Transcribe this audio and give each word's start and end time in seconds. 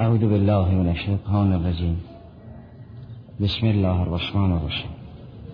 اعوذ 0.00 0.20
بالله 0.20 0.70
من 0.70 0.88
الشیطان 0.88 1.52
الرجیم. 1.52 1.96
بسم 3.40 3.66
الله 3.66 4.00
الرحمن 4.00 4.52
الرحیم. 4.52 4.90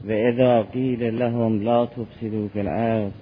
و 0.08 0.10
اذا 0.10 0.62
قیل 0.62 1.18
لهم 1.18 1.62
لا 1.62 1.86
تفسدوا 1.86 2.48
في 2.48 2.60
الارض 2.60 3.12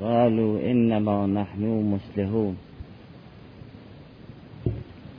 قالوا 0.00 0.70
انما 0.70 1.26
نحن 1.26 1.62
مسلحون. 1.64 2.56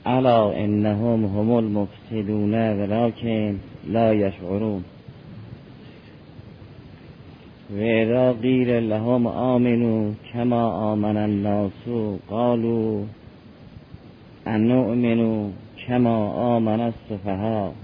الا 0.06 0.64
انهم 0.64 1.24
هم 1.24 1.58
المفسدون 1.58 2.54
ولكن 2.54 3.56
لا 3.88 4.12
يشعرون 4.12 4.84
و 7.70 8.32
قیل 8.42 8.88
لهم 8.90 9.26
آمنوا 9.26 10.12
كما 10.32 10.92
آمن 10.92 11.16
الناس 11.16 11.88
قالوا 12.30 13.04
ان 14.46 14.68
نؤمنوا 14.68 15.50
كما 15.86 16.16
آمن 16.56 16.80
السفهاء. 16.80 17.74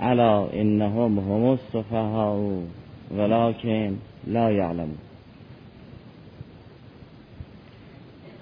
الا 0.00 0.46
انهم 0.52 1.18
هم 1.18 1.44
السفهاء 1.58 2.62
ولكن 3.16 3.96
لا 4.26 4.50
يعلمون. 4.50 4.98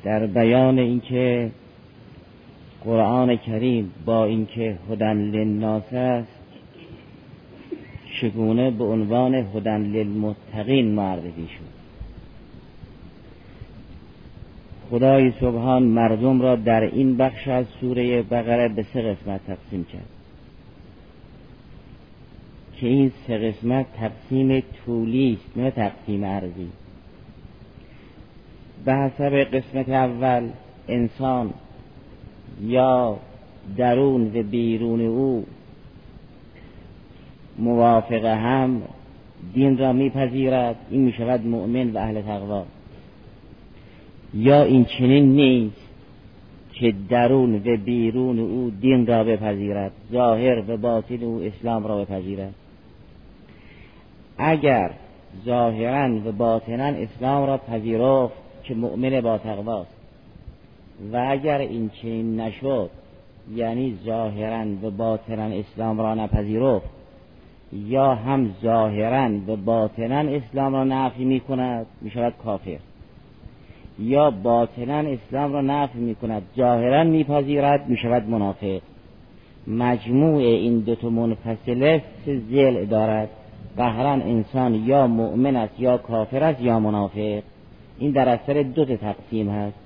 در 0.04 0.26
بیان 0.26 0.78
اینکه 0.78 1.50
قرآن 2.84 3.36
کریم 3.36 3.92
با 4.04 4.24
اینکه 4.24 4.78
هدن 4.90 5.16
للناس 5.16 5.92
است 5.92 6.28
چگونه 8.20 8.70
به 8.70 8.84
عنوان 8.84 9.34
هدن 9.34 9.82
للمتقین 9.82 10.94
معرفی 10.94 11.48
شد؟ 11.48 11.83
خدای 14.90 15.32
سبحان 15.40 15.82
مردم 15.82 16.42
را 16.42 16.56
در 16.56 16.80
این 16.80 17.16
بخش 17.16 17.48
از 17.48 17.66
سوره 17.80 18.22
بقره 18.22 18.68
به 18.68 18.82
سه 18.82 19.02
قسمت 19.02 19.40
تقسیم 19.46 19.84
کرد. 19.84 20.08
که 22.76 22.86
این 22.86 23.12
سه 23.26 23.38
قسمت 23.38 23.86
تقسیم 23.96 24.62
طولی 24.86 25.38
است 25.40 25.58
نه 25.58 25.70
تقسیم 25.70 26.24
عرضی 26.24 26.68
به 28.84 28.94
حسب 28.94 29.34
قسمت 29.34 29.88
اول 29.88 30.48
انسان 30.88 31.54
یا 32.62 33.18
درون 33.76 34.30
و 34.34 34.42
بیرون 34.42 35.00
او 35.00 35.46
موافق 37.58 38.24
هم 38.24 38.82
دین 39.54 39.78
را 39.78 39.92
میپذیرد 39.92 40.76
این 40.90 41.00
می‌شود 41.00 41.46
مؤمن 41.46 41.90
و 41.90 41.98
اهل 41.98 42.22
تقوا. 42.22 42.64
یا 44.34 44.62
این 44.62 44.84
چنین 44.84 45.32
نیست 45.32 45.84
که 46.72 46.94
درون 47.08 47.54
و 47.54 47.76
بیرون 47.76 48.38
او 48.38 48.72
دین 48.80 49.06
را 49.06 49.24
بپذیرد 49.24 49.92
ظاهر 50.12 50.70
و 50.70 50.76
باطن 50.76 51.22
او 51.22 51.42
اسلام 51.42 51.86
را 51.86 52.04
بپذیرد. 52.04 52.54
اگر 54.38 54.90
ظاهرا 55.44 56.20
و 56.24 56.32
باطنا 56.32 56.84
اسلام 56.84 57.46
را 57.46 57.58
پذیرفت 57.58 58.34
که 58.64 58.74
مؤمن 58.74 59.20
با 59.20 59.38
تقواست. 59.38 59.94
و 61.12 61.26
اگر 61.30 61.58
این 61.58 61.90
چنین 62.02 62.40
نشد 62.40 62.90
یعنی 63.54 63.98
ظاهرا 64.04 64.66
و 64.82 64.90
باطنا 64.90 65.44
اسلام 65.44 66.00
را 66.00 66.14
نپذیرفت 66.14 66.88
یا 67.72 68.14
هم 68.14 68.54
ظاهرا 68.62 69.30
و 69.46 69.56
باطنا 69.56 70.18
اسلام 70.18 70.74
را 70.74 70.84
نفی 70.84 71.24
می 71.24 71.40
کند 71.40 71.86
می 72.00 72.10
شود 72.10 72.34
کافر. 72.44 72.78
یا 73.98 74.30
باطنا 74.30 74.98
اسلام 74.98 75.52
را 75.52 75.60
نفی 75.60 75.98
می 75.98 76.14
کند 76.14 76.42
ظاهرا 76.56 77.04
میپذیرد 77.04 77.88
می 77.88 77.96
شود 77.96 78.28
منافق. 78.28 78.80
مجموع 79.66 80.36
این 80.36 80.78
دو 80.78 80.94
تا 80.94 81.10
منفصله 81.10 82.02
سه 82.24 82.40
زل 82.50 82.84
دارد. 82.84 83.28
قهرا 83.76 84.12
انسان 84.12 84.74
یا 84.74 85.06
مؤمن 85.06 85.56
است 85.56 85.80
یا 85.80 85.98
کافر 85.98 86.42
است 86.44 86.60
یا 86.60 86.80
منافق. 86.80 87.42
این 87.98 88.10
در 88.10 88.28
اثر 88.28 88.62
دو 88.62 88.84
تقسیم 88.84 89.48
هست. 89.48 89.76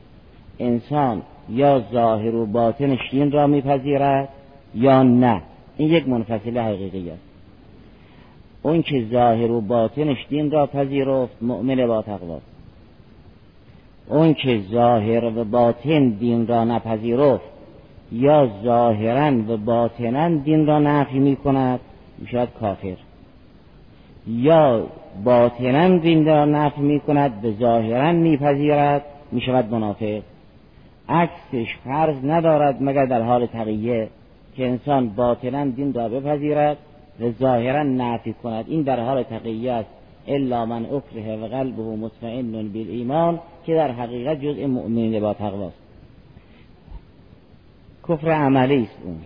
انسان 0.59 1.23
یا 1.51 1.83
ظاهر 1.93 2.35
و 2.35 2.47
باطن 2.47 2.99
دین 3.11 3.33
را 3.33 3.47
میپذیرد 3.47 4.29
یا 4.75 5.03
نه. 5.03 5.43
این 5.77 5.89
یک 5.89 6.09
منفصله 6.09 6.63
حقیقی 6.63 7.11
است. 7.11 7.23
اون 8.63 8.83
که 8.83 9.07
ظاهر 9.11 9.51
و 9.51 9.61
باطنش 9.61 10.27
دین 10.29 10.51
را 10.51 10.67
پذیرفت 10.67 11.43
مؤمن 11.43 11.87
با 11.87 12.03
تقواست 12.03 12.58
اون 14.09 14.35
که 14.35 14.61
ظاهر 14.71 15.25
و 15.25 15.45
باطن 15.45 16.09
دین 16.09 16.47
را 16.47 16.65
نپذیرفت 16.65 17.45
یا 18.13 18.51
ظاهرا 18.65 19.33
و 19.49 19.57
باطنا 19.57 20.29
دین 20.29 20.67
را 20.67 20.79
نفی 20.79 21.19
می 21.19 21.37
کند 21.37 21.81
می‌شد 22.19 22.49
کافر. 22.61 22.97
یا 24.27 24.87
باطنا 25.25 25.99
دین 25.99 26.27
را 26.27 26.45
نفی 26.45 26.81
می 26.81 27.01
کند 27.01 27.41
به 27.41 27.53
ظاهرا 27.53 28.13
میپذیرد 28.13 29.05
می 29.33 29.41
شود 29.41 29.75
منافق. 29.75 30.23
عکسش 31.09 31.77
فرض 31.85 32.17
ندارد 32.25 32.83
مگر 32.83 33.07
در 33.07 33.23
حال 33.23 33.47
تقیه 33.47 34.09
که 34.57 34.67
انسان 34.67 35.09
باطنا 35.09 35.65
دین 35.65 35.95
را 35.95 36.09
بپذیرد 36.09 36.77
و 37.21 37.31
ظاهرا 37.31 37.83
نفی 37.83 38.33
کند. 38.33 38.65
این 38.69 38.83
در 38.83 39.01
حال 39.01 39.23
تقیه 39.23 39.73
است. 39.73 39.98
الا 40.29 40.67
من 40.67 40.87
اکره 40.87 41.37
و 41.37 41.47
قلبه 41.47 41.83
مطمئن 41.83 42.69
بالایمان 42.69 43.41
که 43.67 43.75
در 43.75 43.91
حقیقت 43.91 44.41
جزء 44.41 44.67
مؤمنین 44.67 45.21
با 45.21 45.35
تقواست. 45.35 45.79
کفر 48.09 48.31
عملی 48.31 48.83
است 48.83 48.99
اون. 49.05 49.21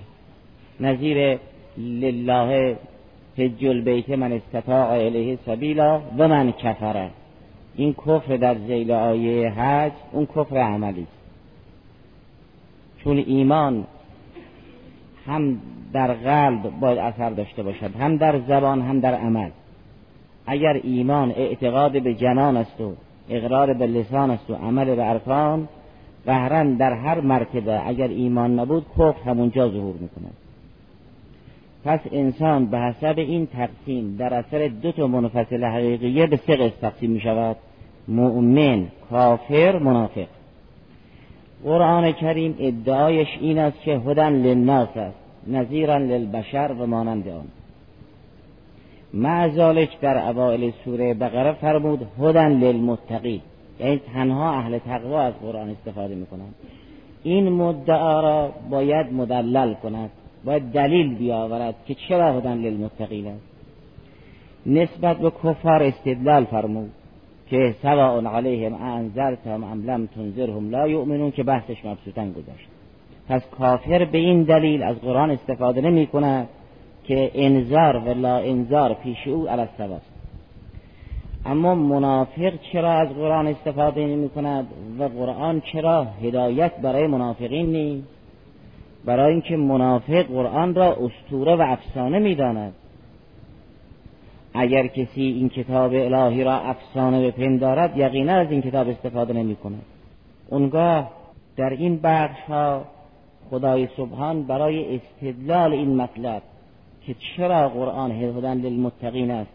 نظیر 0.80 1.38
لله 1.78 2.76
حج 3.38 3.66
البیت 3.66 4.10
من 4.10 4.32
استطاع 4.32 4.88
الیه 4.88 5.38
سبیلا 5.46 6.00
و 6.18 6.28
من 6.28 6.52
کفره 6.52 7.10
این 7.76 7.92
کفر 7.92 8.36
در 8.36 8.54
زیل 8.54 8.90
آیه 8.90 9.50
حج 9.50 9.92
اون 10.12 10.26
کفر 10.26 10.56
عملی 10.56 11.02
است. 11.02 11.22
چون 13.04 13.18
ایمان 13.26 13.84
هم 15.26 15.60
در 15.92 16.12
قلب 16.12 16.80
باید 16.80 16.98
اثر 16.98 17.30
داشته 17.30 17.62
باشد 17.62 17.96
هم 17.96 18.16
در 18.16 18.38
زبان 18.38 18.82
هم 18.82 19.00
در 19.00 19.14
عمل. 19.14 19.50
اگر 20.46 20.80
ایمان 20.82 21.30
اعتقاد 21.30 22.02
به 22.02 22.14
جنان 22.14 22.56
است 22.56 22.80
و 22.80 22.92
اقرار 23.28 23.74
به 23.74 23.86
لسان 23.86 24.30
است 24.30 24.50
و 24.50 24.54
عمل 24.54 24.94
به 24.94 25.10
ارکان 25.10 25.68
قهرا 26.26 26.62
در 26.62 26.92
هر 26.92 27.20
مرتبه 27.20 27.88
اگر 27.88 28.08
ایمان 28.08 28.60
نبود 28.60 28.86
کفر 28.98 29.30
همونجا 29.30 29.68
ظهور 29.68 29.94
می‌کند. 29.94 30.34
پس 31.84 32.00
انسان 32.12 32.66
به 32.66 32.78
حسب 32.78 33.18
این 33.18 33.46
تقسیم 33.46 34.16
در 34.16 34.34
اثر 34.34 34.68
دو 34.68 34.92
تا 34.92 35.06
منفصل 35.06 35.64
حقیقیه 35.64 36.26
به 36.26 36.36
سه 36.36 36.56
قسم 36.56 36.76
تقسیم 36.80 37.10
می 37.10 37.20
شود 37.20 37.56
مؤمن 38.08 38.86
کافر 39.10 39.78
منافق. 39.78 40.26
قرآن 41.64 42.12
کریم 42.12 42.56
ادعایش 42.58 43.28
این 43.40 43.58
است 43.58 43.80
که 43.80 43.92
هدن 43.92 44.32
للناس 44.32 44.96
است 44.96 45.16
نظیرا 45.46 45.98
للبشر 45.98 46.74
و 46.78 46.86
مانند 46.86 47.28
آن. 47.28 47.44
معذالک 49.14 50.00
در 50.00 50.28
اوائل 50.28 50.70
سوره 50.84 51.14
بقره 51.14 51.52
فرمود 51.52 52.06
هدن 52.20 52.52
للمتقی 52.52 53.40
یعنی 53.80 54.00
تنها 54.14 54.52
اهل 54.52 54.78
تقوا 54.78 55.20
از 55.20 55.34
قرآن 55.34 55.70
استفاده 55.70 56.14
می‌کنند. 56.14 56.54
این 57.22 57.48
مدعا 57.48 58.20
را 58.20 58.52
باید 58.70 59.12
مدلل 59.12 59.74
کند 59.74 60.10
باید 60.44 60.62
دلیل 60.62 61.14
بیاورد 61.14 61.74
که 61.86 61.94
چرا 61.94 62.32
هدن 62.32 62.58
للمتقین 62.58 63.26
است. 63.26 63.52
نسبت 64.66 65.16
به 65.16 65.30
کفار 65.30 65.82
استدلال 65.82 66.44
فرمود 66.44 66.90
که 67.50 67.74
سواء 67.82 68.26
علیهم 68.26 68.74
انذرتهم 68.74 69.64
ام 69.64 69.90
لم 69.90 70.06
تنذرهم 70.06 70.70
لا 70.70 70.88
یؤمنون 70.88 71.30
که 71.30 71.42
بحثش 71.42 71.84
مبسوطا 71.84 72.24
گذاشت 72.24 72.68
پس 73.28 73.42
کافر 73.58 74.04
به 74.04 74.18
این 74.18 74.42
دلیل 74.42 74.82
از 74.82 74.96
قرآن 75.00 75.30
استفاده 75.30 75.80
نمی 75.80 76.06
کند 76.06 76.48
که 77.04 77.30
انذار 77.34 77.96
و 77.96 78.08
لا 78.08 78.36
انذار 78.36 78.94
پیش 78.94 79.26
او 79.26 79.50
الستواست 79.50 80.12
اما 81.46 81.74
منافق 81.74 82.52
چرا 82.72 82.92
از 82.92 83.08
قرآن 83.08 83.46
استفاده 83.46 84.06
نمی 84.06 84.28
کند 84.28 84.66
و 84.98 85.04
قرآن 85.04 85.60
چرا 85.72 86.04
هدایت 86.04 86.76
برای 86.76 87.06
منافقین 87.06 87.66
نیست؟ 87.66 88.08
برای 89.04 89.32
اینکه 89.32 89.56
منافق 89.56 90.22
قرآن 90.22 90.74
را 90.74 90.96
استوره 90.96 91.56
و 91.56 91.62
افسانه 91.62 92.18
می‌داند. 92.18 92.72
اگر 94.54 94.86
کسی 94.86 95.22
این 95.22 95.48
کتاب 95.48 95.92
الهی 95.94 96.44
را 96.44 96.54
افسانه 96.54 97.30
بپندارد 97.30 97.98
یقینا 97.98 98.32
از 98.32 98.50
این 98.50 98.62
کتاب 98.62 98.88
استفاده 98.88 99.32
نمی 99.32 99.56
کند 99.56 99.82
اونگاه 100.48 101.10
در 101.56 101.70
این 101.70 102.00
بخش 102.02 102.40
ها 102.48 102.84
خدای 103.50 103.88
سبحان 103.96 104.42
برای 104.42 104.96
استدلال 104.96 105.72
این 105.72 105.96
مطلب 105.96 106.42
که 107.06 107.14
چرا 107.36 107.68
قرآن 107.68 108.10
هدن 108.10 108.58
للمتقین 108.58 109.30
است؟ 109.30 109.50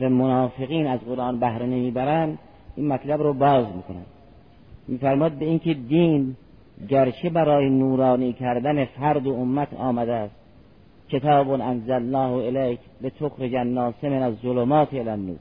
و 0.00 0.08
منافقین 0.08 0.86
از 0.86 1.00
قرآن 1.00 1.40
بهره 1.40 1.66
نمی‌برند 1.66 2.38
این 2.76 2.88
مطلب 2.88 3.22
رو 3.22 3.34
باز 3.34 3.66
می‌کنند 3.76 4.06
میفرماد 4.88 5.32
به 5.32 5.44
اینکه 5.44 5.74
دین 5.74 6.36
گرچه 6.88 7.30
برای 7.30 7.70
نورانی 7.70 8.32
کردن 8.32 8.84
فرد 8.84 9.26
و 9.26 9.34
امت 9.34 9.74
آمده 9.74 10.12
است. 10.12 10.34
کتاب 11.08 11.50
انزلناه 11.50 12.32
الیک 12.32 12.78
به 13.00 13.10
تخرج 13.10 13.54
الناس 13.54 14.04
من 14.04 14.22
الظلمات 14.22 14.94
الی 14.94 15.08
النور. 15.08 15.36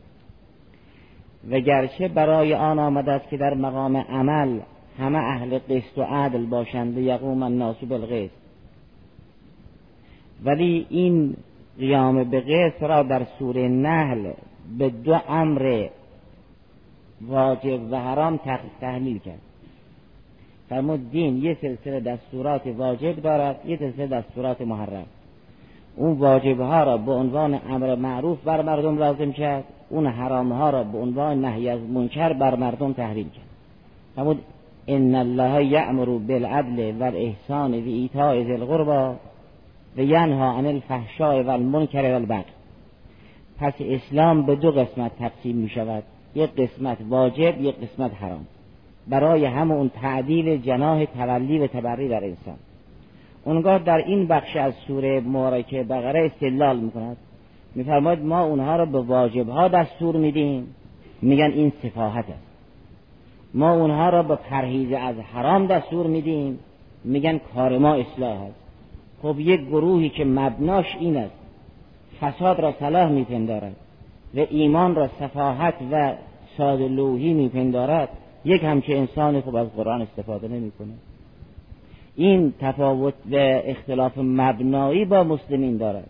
و 1.52 1.60
گرچه 1.60 2.08
برای 2.08 2.54
آن 2.54 2.80
آمده 2.80 3.12
است 3.12 3.30
که 3.30 3.38
در 3.38 3.54
مقام 3.54 3.98
عمل 3.98 4.60
همه 5.00 5.18
اهل 5.18 5.60
قسط 5.60 5.98
و 5.98 6.02
عدل 6.02 6.46
باشند 6.46 6.98
یقوم 6.98 7.44
الناس 7.44 7.76
بالقسط. 7.84 8.45
ولی 10.44 10.86
این 10.90 11.36
قیام 11.80 12.24
به 12.24 12.42
قسط 12.42 12.84
را 12.84 13.04
در 13.04 13.26
سوره 13.40 13.68
نحل 13.68 14.32
به 14.78 14.90
دو 14.90 15.20
امر 15.30 15.88
واجب 17.22 17.92
و 17.92 18.00
حرام 18.00 18.40
تحلیل 18.82 19.20
کرد. 19.20 19.42
فرمود 20.70 21.12
دین 21.12 21.38
یه 21.38 21.58
سلسله 21.62 22.00
دستورات 22.00 22.68
واجب 22.68 23.22
دارد 23.22 23.60
یه 23.66 23.78
سلسله 23.78 24.08
دستورات 24.08 24.62
محرم. 24.62 25.06
اون 25.96 26.18
واجب 26.18 26.60
ها 26.60 26.84
را 26.84 26.98
به 26.98 27.12
عنوان 27.12 27.60
امر 27.70 27.96
معروف 27.96 28.44
بر 28.44 28.62
مردم 28.62 28.98
لازم 28.98 29.32
کرد 29.32 29.64
اون 29.90 30.08
حرام 30.08 30.52
ها 30.52 30.70
را 30.70 30.84
به 30.84 30.98
عنوان 30.98 31.46
نهی 31.46 31.70
از 31.70 31.80
منکر 31.80 32.34
بر 32.34 32.56
مردم 32.56 32.94
تحریم 32.94 33.30
کرد. 33.30 33.46
فرمود 34.16 34.42
ان 34.88 35.16
الله 35.16 35.66
یأمر 35.66 36.06
بالعدل 36.06 36.96
والاحسان 37.00 37.74
و 37.74 37.88
ایتاء 37.88 38.44
ذی 38.44 38.58
و 39.98 40.02
ینها 40.02 40.58
عن 40.58 40.66
الفحشاء 40.66 41.44
والمنکر 41.44 42.14
والبغی 42.14 42.52
پس 43.58 43.74
اسلام 43.80 44.46
به 44.46 44.56
دو 44.56 44.72
قسمت 44.72 45.12
تقسیم 45.20 45.56
می 45.56 45.70
شود 45.70 46.04
یک 46.36 46.50
قسمت 46.56 46.98
واجب 47.10 47.62
یک 47.62 47.76
قسمت 47.76 48.12
حرام. 48.14 48.46
برای 49.08 49.46
همون 49.46 49.90
تعدیل 49.90 50.58
جناه 50.58 51.06
تولی 51.06 51.60
و 51.60 51.68
تبری 51.68 52.10
در 52.10 52.24
انسان. 52.24 52.56
اونگاه 53.44 53.80
در 53.80 53.98
این 53.98 54.28
بخش 54.28 54.56
از 54.56 54.74
سوره 54.88 55.20
مبارکه 55.20 55.84
بقره 55.84 56.26
استدلال 56.26 56.80
می‌کند. 56.80 57.18
میفرماید 57.76 58.20
ما 58.20 58.44
اونها 58.44 58.76
را 58.76 58.86
به 58.86 59.02
واجب 59.02 59.50
ها 59.50 59.68
دستور 59.68 60.16
میدیم. 60.16 60.76
میگن 61.22 61.52
این 61.52 61.72
سفاهت 61.84 62.26
است. 62.30 62.46
ما 63.54 63.74
اونها 63.74 64.10
را 64.10 64.24
به 64.24 64.36
پرهیز 64.36 64.94
از 64.94 65.16
حرام 65.16 65.68
دستور 65.68 66.08
میدیم. 66.08 66.60
میگن 67.04 67.40
کار 67.56 67.78
ما 67.78 67.94
اصلاح 67.94 68.42
است. 68.42 68.65
خب 69.22 69.40
یک 69.40 69.62
گروهی 69.62 70.10
که 70.10 70.26
مبناش 70.26 70.86
این 71.00 71.18
است. 71.18 71.36
فساد 72.22 72.60
را 72.60 72.74
صلاح 72.80 73.10
میپندارد 73.10 73.76
و 74.36 74.40
ایمان 74.50 74.96
را 74.96 75.10
صفاحت 75.20 75.74
و 75.92 76.14
سادلوهی 76.58 77.34
میپندارد. 77.34 78.10
یک 78.46 78.64
همچه 78.64 78.94
انسان 78.94 79.42
خوب 79.42 79.56
از 79.56 79.68
قرآن 79.76 80.02
استفاده 80.02 80.48
نمی‌کنه. 80.48 80.94
این 82.16 82.54
تفاوت 82.60 83.14
و 83.32 83.36
اختلاف 83.66 84.18
مبنایی 84.18 85.06
با 85.06 85.24
مسلمین 85.24 85.78
دارد. 85.78 86.10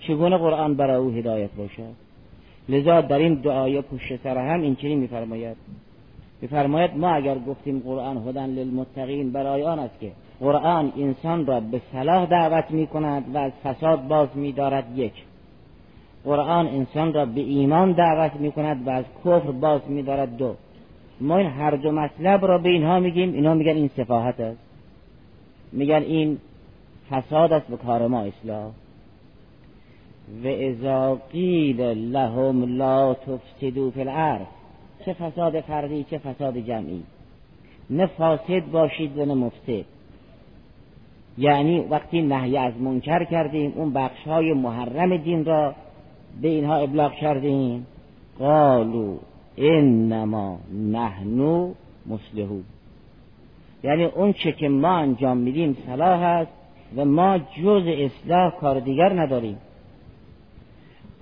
چگونه 0.00 0.36
قرآن 0.36 0.74
برای 0.74 0.96
او 0.96 1.10
هدایت 1.10 1.50
باشد؟ 1.50 1.94
لذا 2.68 3.00
در 3.00 3.18
این 3.18 3.34
دعای 3.34 3.82
پشت 3.82 4.22
سر 4.22 4.38
هم 4.38 4.60
این 4.60 4.76
چنین 4.76 4.98
میفرماید. 4.98 5.56
میفرماید 6.40 6.96
ما 6.96 7.10
اگر 7.10 7.38
گفتیم 7.38 7.78
قرآن 7.78 8.28
هدن 8.28 8.46
للمتقین 8.46 9.32
برای 9.32 9.62
آن 9.62 9.78
است 9.78 10.00
که 10.00 10.12
قرآن 10.40 10.92
انسان 10.96 11.46
را 11.46 11.60
به 11.60 11.80
صلاح 11.92 12.26
دعوت 12.26 12.70
می 12.70 12.86
کند 12.86 13.34
و 13.34 13.38
از 13.38 13.52
فساد 13.64 14.08
باز 14.08 14.28
می 14.34 14.52
دارد 14.52 14.98
یک. 14.98 15.12
قرآن 16.24 16.66
انسان 16.66 17.12
را 17.12 17.26
به 17.26 17.40
ایمان 17.40 17.92
دعوت 17.92 18.32
می 18.34 18.52
کند 18.52 18.86
و 18.86 18.90
از 18.90 19.04
کفر 19.24 19.50
باز 19.50 19.80
می 19.88 20.02
دارد 20.02 20.36
دو. 20.36 20.54
ما 21.20 21.36
این 21.36 21.46
هر 21.46 21.70
دو 21.70 21.92
مطلب 21.92 22.46
را 22.46 22.58
به 22.58 22.68
اینها 22.68 23.00
میگیم 23.00 23.32
اینا 23.32 23.54
میگن 23.54 23.76
این 23.76 23.90
صفاحت 23.96 24.40
است. 24.40 24.58
میگن 25.72 26.02
این 26.02 26.38
فساد 27.10 27.52
است 27.52 27.66
به 27.66 27.76
کار 27.76 28.06
ما 28.06 28.20
اصلاح. 28.22 28.70
و 30.44 30.46
اذا 30.46 31.18
قیل 31.32 31.80
لهم 31.80 32.76
لا 32.76 33.14
تفسدوا 33.14 33.90
فی 33.90 34.00
الارض 34.00 34.46
چه 35.04 35.12
فساد 35.12 35.60
فردی 35.60 36.04
چه 36.04 36.18
فساد 36.18 36.58
جمعی. 36.58 37.02
نه 37.90 38.06
فاسد 38.06 38.70
باشید 38.70 39.18
و 39.18 39.24
نه 39.24 39.34
مفسد. 39.34 39.99
یعنی 41.38 41.80
وقتی 41.80 42.22
نهی 42.22 42.56
از 42.56 42.80
منکر 42.80 43.24
کردیم 43.24 43.72
اون 43.76 43.92
بخش 43.92 44.26
های 44.26 44.52
محرم 44.52 45.16
دین 45.16 45.44
را 45.44 45.74
به 46.42 46.48
اینها 46.48 46.76
ابلاغ 46.76 47.12
کردیم. 47.12 47.86
قالو 48.38 49.16
انما 49.58 50.58
نحنو 50.92 51.72
مسلحو 52.06 52.60
یعنی 53.84 54.04
اون 54.04 54.32
چه 54.32 54.52
که 54.52 54.68
ما 54.68 54.96
انجام 54.96 55.36
میدیم 55.36 55.76
صلاح 55.86 56.22
است 56.22 56.52
و 56.96 57.04
ما 57.04 57.38
جز 57.38 57.82
اصلاح 57.86 58.60
کار 58.60 58.80
دیگر 58.80 59.20
نداریم. 59.20 59.58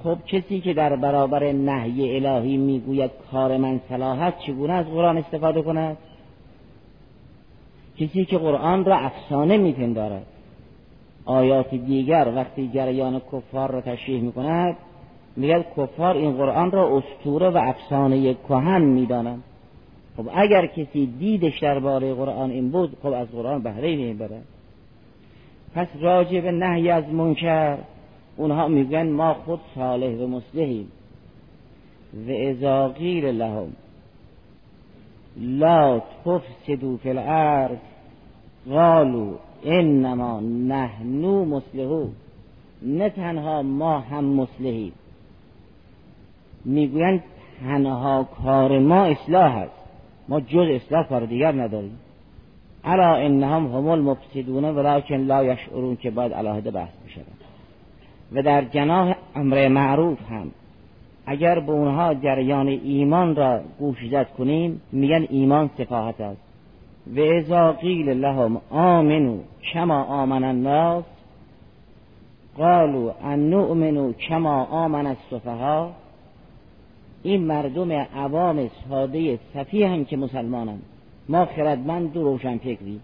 خب 0.04 0.18
کسی 0.26 0.60
که 0.60 0.74
در 0.74 0.96
برابر 0.96 1.52
نهی 1.52 2.26
الهی 2.26 2.56
می‌گوید 2.56 3.10
کار 3.32 3.56
من 3.56 3.80
صلاح 3.88 4.22
است 4.22 4.38
چگونه 4.46 4.72
از 4.72 4.86
قرآن 4.86 5.18
استفاده 5.18 5.62
کند؟ 5.62 5.96
کسی 8.00 8.24
که 8.24 8.38
قرآن 8.38 8.84
را 8.84 8.96
افسانه 8.96 9.56
میپندارد. 9.56 10.26
آیات 11.24 11.74
دیگر 11.74 12.32
وقتی 12.36 12.70
جریان 12.74 13.20
کفار 13.32 13.70
را 13.70 13.80
تشریح 13.80 14.22
می‌کند 14.22 14.76
میگه 15.36 15.64
کفار 15.76 16.16
این 16.16 16.32
قرآن 16.32 16.70
را 16.70 16.96
استوره 16.96 17.50
و 17.50 17.56
افسانه 17.56 18.34
کهن 18.34 18.82
می‌دانند. 18.82 19.42
خب 20.16 20.28
اگر 20.34 20.66
کسی 20.66 21.06
دیدش 21.06 21.58
درباره 21.58 22.14
قرآن 22.14 22.50
این 22.50 22.70
بود 22.70 22.96
خب 23.02 23.12
از 23.12 23.28
قرآن 23.28 23.62
بهره 23.62 23.96
نمی‌برد 23.96 24.44
پس 25.74 25.88
راجع 26.00 26.40
به 26.40 26.52
نهی 26.52 26.90
از 26.90 27.08
منکر 27.08 27.78
اونها 28.36 28.68
میگن 28.68 29.08
ما 29.08 29.34
خود 29.34 29.60
صالح 29.74 30.16
و 30.16 30.26
مصلحیم. 30.26 30.88
و 32.26 32.30
اذا 32.30 32.88
قیل 32.88 33.24
لهم 33.24 33.72
لا 35.40 36.00
تفسدوا 36.24 36.96
فی 36.96 37.10
الارض 37.10 37.78
قالوا 38.70 39.34
انما 39.64 40.40
نحنو 40.40 41.44
مصلحو 41.44 42.08
نه 42.82 43.08
تنها 43.08 43.62
ما 43.62 43.98
هم 43.98 44.24
مصلحیم. 44.24 44.92
می‌گویند 46.64 47.22
تنها 47.60 48.24
کار 48.44 48.78
ما 48.78 49.04
اصلاح 49.04 49.56
است. 49.56 49.72
ما 50.28 50.40
جز 50.40 50.68
اصلاح 50.70 51.08
کار 51.08 51.24
دیگر 51.24 51.52
نداریم. 51.52 51.98
الا 52.84 53.16
انهم 53.16 53.66
هم 53.66 53.88
المفسدون 53.88 54.64
ولكن 54.64 55.16
لا 55.16 55.44
یشعرون 55.44 55.96
که 55.96 56.10
باید 56.10 56.32
علاهده 56.32 56.70
بحث 56.70 56.92
بشود. 57.06 57.24
و 58.32 58.42
در 58.42 58.64
جناح 58.64 59.16
امر 59.34 59.68
معروف 59.68 60.18
هم 60.30 60.50
اگر 61.30 61.60
به 61.60 61.72
اونها 61.72 62.14
جریان 62.14 62.68
ایمان 62.68 63.36
را 63.36 63.60
گوشزد 63.78 64.26
کنیم 64.38 64.80
میگن 64.92 65.26
ایمان 65.30 65.70
سفاهت 65.78 66.20
است. 66.20 66.40
و 67.16 67.20
اذا 67.20 67.72
قیل 67.72 68.08
لهم 68.08 68.60
آمنو 68.70 69.38
کما 69.72 70.02
آمن 70.02 70.44
الناس 70.44 71.04
قالوا 72.58 73.12
ان 73.24 73.50
نؤمنو 73.50 74.12
کما 74.12 74.64
آمن 74.64 75.06
السفها 75.06 75.90
این 77.22 77.44
مردم 77.44 77.92
عوام 77.92 78.70
ساده 78.88 79.38
صفیه 79.54 79.88
هم 79.88 80.04
که 80.04 80.16
مسلمانند 80.16 80.82
ما 81.28 81.44
خردمند 81.44 82.16
و 82.16 82.22
روشن 82.22 82.58
فکری 82.58 83.00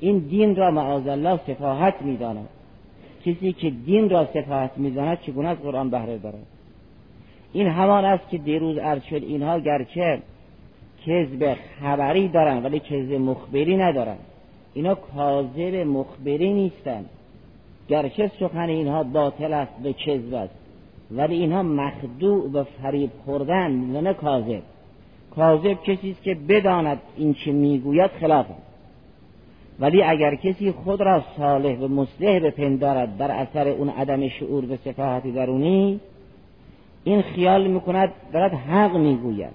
این 0.00 0.18
دین 0.18 0.56
را 0.56 0.70
معاذ 0.70 1.06
الله 1.08 1.40
سفاهت 1.46 1.94
می‌داند. 2.02 2.48
کسی 3.24 3.52
که 3.52 3.70
دین 3.70 4.10
را 4.10 4.28
سفاهت 4.34 4.70
می‌داند 4.76 5.20
چگونه 5.20 5.48
از 5.48 5.58
قرآن 5.58 5.90
بهره 5.90 6.18
دارد 6.18 6.55
این 7.52 7.66
همان 7.66 8.04
است 8.04 8.28
که 8.28 8.38
دیروز 8.38 8.78
عرض 8.78 9.02
اینها 9.10 9.58
گرچه 9.58 10.22
کذب 11.06 11.56
خبری 11.80 12.28
دارن 12.28 12.62
ولی 12.62 12.80
کذب 12.80 13.12
مخبری 13.12 13.76
ندارن 13.76 14.16
اینا 14.74 14.94
کاذب 14.94 15.74
مخبری 15.74 16.52
نیستند. 16.52 17.08
گرچه 17.88 18.30
سخن 18.40 18.68
اینها 18.68 19.02
باطل 19.02 19.52
است 19.52 19.72
و 19.84 19.92
کذب 19.92 20.34
است 20.34 20.54
ولی 21.10 21.34
اینها 21.34 21.62
مخدوع 21.62 22.50
و 22.52 22.64
فریب 22.64 23.10
خوردن 23.24 23.96
و 23.96 24.00
نه 24.00 24.14
کاذب. 24.14 24.62
کاذب 25.36 25.82
کسی 25.82 26.10
است 26.10 26.22
که 26.22 26.34
بداند 26.48 27.00
این 27.16 27.34
چه 27.34 27.52
می‌گوید 27.52 28.10
خلاف 28.10 28.46
ولی 29.80 30.02
اگر 30.02 30.34
کسی 30.34 30.72
خود 30.72 31.00
را 31.00 31.22
صالح 31.36 31.78
و 31.78 31.88
مصلح 31.88 32.38
بپندارد 32.38 33.16
در 33.16 33.30
اثر 33.30 33.68
اون 33.68 33.88
عدم 33.88 34.28
شعور 34.28 34.72
و 34.72 34.76
صفاحت 34.76 35.34
درونی 35.34 36.00
این 37.06 37.22
خیال 37.22 37.66
می‌کند 37.66 38.12
دارد 38.32 38.54
حق 38.54 38.96
می‌گوید. 38.96 39.52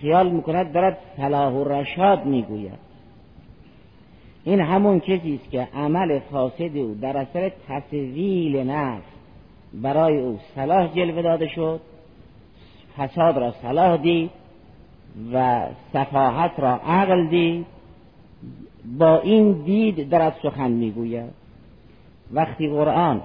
خیال 0.00 0.30
می‌کند 0.30 0.72
دارد 0.72 0.98
صلاح 1.16 1.52
و 1.52 1.64
رشاد 1.64 2.26
می‌گوید. 2.26 2.78
این 4.44 4.60
همون 4.60 5.00
کسی 5.00 5.34
است 5.34 5.50
که 5.50 5.68
عمل 5.74 6.18
فاسد 6.18 6.76
او 6.76 6.94
در 7.00 7.16
اثر 7.16 7.52
تسویل 7.68 8.56
نفس 8.70 9.02
برای 9.74 10.20
او 10.20 10.38
صلاح 10.54 10.94
جلوه 10.94 11.22
داده 11.22 11.48
شد 11.48 11.80
فساد 12.98 13.38
را 13.38 13.52
صلاح 13.62 13.96
دید 13.96 14.30
و 15.32 15.66
صفاحت 15.92 16.52
را 16.58 16.74
عقل 16.76 17.26
دید. 17.26 17.66
با 18.98 19.20
این 19.20 19.52
دید 19.52 20.08
در 20.08 20.32
سخن 20.42 20.70
می‌گوید. 20.70 21.30
وقتی 22.32 22.68
قرآن 22.68 23.22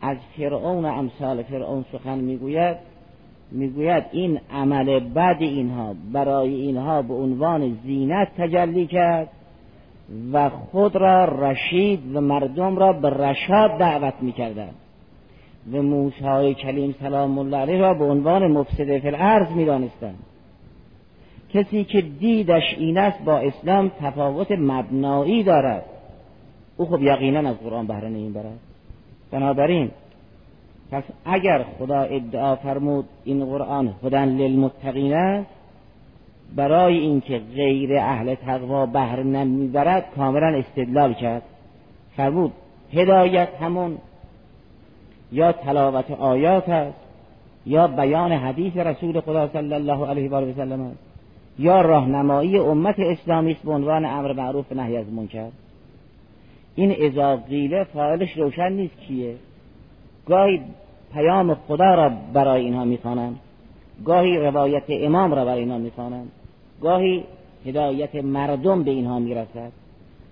از 0.00 0.16
فرعون 0.36 0.84
و 0.84 0.88
امثال 0.88 1.42
فرعون 1.42 1.84
سخن 1.92 2.18
می‌گوید 2.18 2.76
می‌گوید 3.52 4.04
این 4.12 4.40
عمل 4.52 5.00
بد 5.00 5.36
اینها 5.40 5.94
برای 6.12 6.54
اینها 6.54 7.02
به 7.02 7.14
عنوان 7.14 7.78
زینت 7.84 8.28
تجلی 8.36 8.86
کرد 8.86 9.28
و 10.32 10.48
خود 10.48 10.96
را 10.96 11.24
رشید 11.24 12.16
و 12.16 12.20
مردم 12.20 12.76
را 12.76 12.92
به 12.92 13.10
رشاد 13.10 13.78
دعوت 13.78 14.14
می‌کردند. 14.20 14.74
و 15.72 15.82
موسی 15.82 16.54
کلیم 16.54 16.94
سلام 17.00 17.38
الله 17.38 17.56
علیه 17.56 17.78
را 17.78 17.94
به 17.94 18.04
عنوان 18.04 18.46
مفسد 18.46 18.98
فی 18.98 19.08
الارض 19.08 19.50
می‌دانستند. 19.50 20.18
کسی 21.54 21.84
که 21.84 22.00
دیدش 22.00 22.74
این 22.78 22.98
است 22.98 23.24
با 23.24 23.38
اسلام 23.38 23.90
تفاوت 24.00 24.50
مبنایی 24.50 25.42
دارد. 25.42 25.84
او 26.76 26.86
خب 26.86 27.02
یقینا 27.02 27.50
از 27.50 27.56
قرآن 27.58 27.86
بهره 27.86 28.08
نمی‌برد. 28.08 28.58
بنابراین 29.30 29.90
پس 30.90 31.02
اگر 31.24 31.64
خدا 31.78 32.00
ادعا 32.00 32.56
فرمود 32.56 33.04
این 33.24 33.44
قرآن 33.44 33.94
هدن 34.04 34.28
للمتقین 34.28 35.14
است 35.14 35.50
برای 36.56 36.98
اینکه 36.98 37.38
غیر 37.54 37.98
اهل 37.98 38.34
تقوا 38.34 38.86
بهره 38.86 39.22
نمی‌برد 39.22 40.04
کاملا 40.16 40.58
استدلال 40.58 41.14
کرد. 41.14 41.42
فرمود 42.16 42.52
هدایت 42.92 43.48
همون 43.60 43.98
یا 45.32 45.52
تلاوت 45.52 46.10
آیات 46.10 46.68
است 46.68 46.98
یا 47.66 47.86
بیان 47.86 48.32
حدیث 48.32 48.76
رسول 48.76 49.20
خدا 49.20 49.48
صلی 49.48 49.74
الله 49.74 50.06
علیه 50.06 50.30
و 50.30 50.52
سلم 50.52 50.80
است 50.80 50.98
یا 51.58 51.80
راهنمایی 51.80 52.58
امت 52.58 52.98
اسلامی 52.98 53.52
است 53.52 53.62
به 53.62 53.72
عنوان 53.72 54.04
امر 54.04 54.32
معروف 54.32 54.72
نهی 54.72 54.96
از 54.96 55.12
منکر. 55.12 55.48
این 56.78 56.94
اذا 56.98 57.36
قیله 57.36 57.84
فاعلش 57.84 58.36
روشن 58.36 58.72
نیست 58.72 58.96
کیه. 58.96 59.34
گاهی 60.26 60.60
پیام 61.12 61.54
خدا 61.54 61.94
را 61.94 62.12
برای 62.32 62.64
اینها 62.64 62.84
می‌خوانند. 62.84 63.40
گاهی 64.04 64.38
روایت 64.38 64.82
امام 64.88 65.34
را 65.34 65.44
برای 65.44 65.60
اینها 65.60 65.78
می‌خوانند. 65.78 66.30
گاهی 66.80 67.24
هدایت 67.66 68.14
مردم 68.14 68.82
به 68.82 68.90
اینها 68.90 69.18
می‌رسد. 69.18 69.72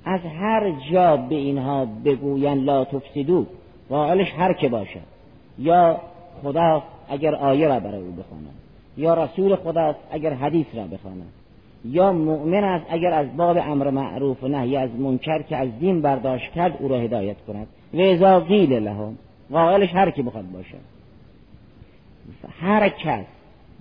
از 0.04 0.20
هر 0.20 0.72
جا 0.92 1.16
به 1.16 1.34
اینها 1.34 1.86
بگوین 2.04 2.54
لا 2.64 2.84
تفسدو 2.84 3.46
فاعلش 3.88 4.32
هر 4.38 4.52
که 4.52 4.68
باشد. 4.68 5.06
یا 5.58 6.00
خدا 6.42 6.82
اگر 7.08 7.34
آیه 7.34 7.68
را 7.68 7.80
برای 7.80 8.02
او 8.02 8.12
بخواند 8.12 8.54
یا 8.96 9.24
رسول 9.24 9.56
خداست 9.56 9.98
اگر 10.10 10.32
حدیث 10.32 10.66
را 10.74 10.84
بخواند 10.84 11.32
یا 11.90 12.12
مؤمن 12.12 12.64
است 12.64 12.86
اگر 12.88 13.12
از 13.12 13.36
باب 13.36 13.56
امر 13.56 13.90
معروف 13.90 14.44
و 14.44 14.48
نهی 14.48 14.76
از 14.76 14.90
منکر 14.90 15.42
که 15.42 15.56
از 15.56 15.68
دین 15.80 16.02
برداشت 16.02 16.52
کرد 16.52 16.76
او 16.80 16.88
را 16.88 16.96
هدایت 16.96 17.36
کند. 17.46 17.66
و 17.94 18.00
اذا 18.00 18.40
قیل 18.40 18.72
لهم 18.72 19.18
قائلش 19.52 19.94
هر 19.94 20.10
کی 20.10 20.22
بخواد 20.22 20.52
باشد 20.52 20.96
هر 22.60 22.88
کس 22.88 23.24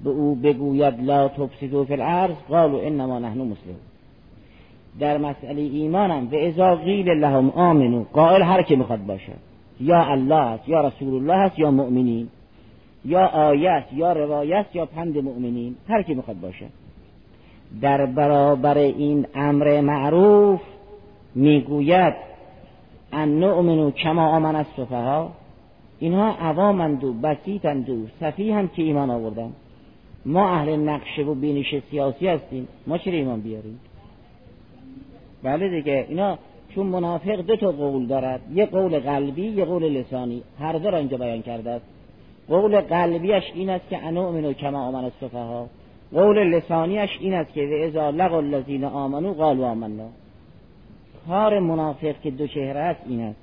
به 0.03 0.09
او 0.09 0.35
بگوید 0.35 1.01
لا 1.01 1.27
تفسدوا 1.27 1.85
فی 1.85 1.93
الارض 1.93 2.35
قالوا 2.49 2.81
انما 2.81 3.19
نحن 3.19 3.37
مسلمون. 3.37 3.79
در 4.99 5.17
مسئله 5.17 5.61
ایمانم 5.61 6.27
و 6.31 6.35
اذا 6.35 6.75
قیل 6.75 7.09
لهم 7.09 7.49
آمنو 7.49 8.03
قائل 8.13 8.41
هر 8.41 8.61
کی 8.61 8.75
می‌خواد 8.75 9.05
باشد 9.05 9.39
یا 9.79 10.03
الله 10.03 10.35
است 10.35 10.69
یا 10.69 10.87
رسول 10.87 11.13
الله 11.13 11.33
است 11.33 11.59
یا 11.59 11.71
مؤمنین. 11.71 12.27
یا 13.05 13.25
آیت 13.25 13.85
یا 13.93 14.13
روایت 14.13 14.65
یا 14.73 14.85
پند 14.85 15.17
مؤمنین. 15.17 15.75
هر 15.87 16.01
کی 16.01 16.13
می‌خواد 16.13 16.39
باشه. 16.39 16.65
در 17.81 18.05
برابر 18.05 18.77
این 18.77 19.27
امر 19.35 19.81
معروف 19.81 20.61
می‌گوید 21.35 22.13
ان 23.13 23.39
نؤمنو 23.39 23.91
کما 23.91 24.27
آمن 24.27 24.55
از 24.55 24.65
ها 24.91 25.31
اینها 25.99 26.31
عوامند 26.31 27.03
و 27.03 27.13
بسیطند 27.13 27.89
و 27.89 28.05
هم 28.39 28.67
که 28.67 28.81
ایمان 28.81 29.09
آوردن. 29.09 29.53
ما 30.25 30.49
اهل 30.49 30.75
نقشه 30.75 31.21
و 31.21 31.33
بینش 31.35 31.75
سیاسی 31.91 32.27
هستیم 32.27 32.67
ما 32.87 32.97
چرا 32.97 33.13
ایمان 33.13 33.41
بیاریم؟ 33.41 33.79
بله 35.43 35.69
دیگه 35.69 36.05
اینا 36.09 36.37
چون 36.75 36.85
منافق 36.85 37.41
دو 37.41 37.55
تا 37.55 37.71
قول 37.71 38.05
دارد 38.05 38.41
یه 38.53 38.65
قول 38.65 38.99
قلبی 38.99 39.47
یه 39.47 39.65
قول 39.65 39.83
لسانی 39.83 40.43
هر 40.59 40.73
دو 40.73 40.89
را 40.89 40.97
اینجا 40.97 41.17
بیان 41.17 41.41
کرده 41.41 41.71
است. 41.71 41.85
قول 42.49 42.81
قلبیش 42.81 43.43
این 43.53 43.69
است 43.69 43.89
که 43.89 43.97
انو 43.97 44.31
منو 44.31 44.53
کما 44.53 44.87
آمن 44.87 45.11
ها 45.33 45.67
قول 46.15 46.43
لسانیش 46.43 47.09
این 47.19 47.33
است 47.33 47.53
که 47.53 47.85
ازا 47.85 48.09
لقوا 48.09 48.37
الذین 48.37 48.83
آمنو 48.83 49.33
قالوا 49.33 49.69
آمنا. 49.69 50.09
کار 51.27 51.59
منافق 51.59 52.21
که 52.21 52.31
دو 52.31 52.47
چهره 52.47 52.79
است 52.79 53.01
این 53.07 53.21
است. 53.21 53.39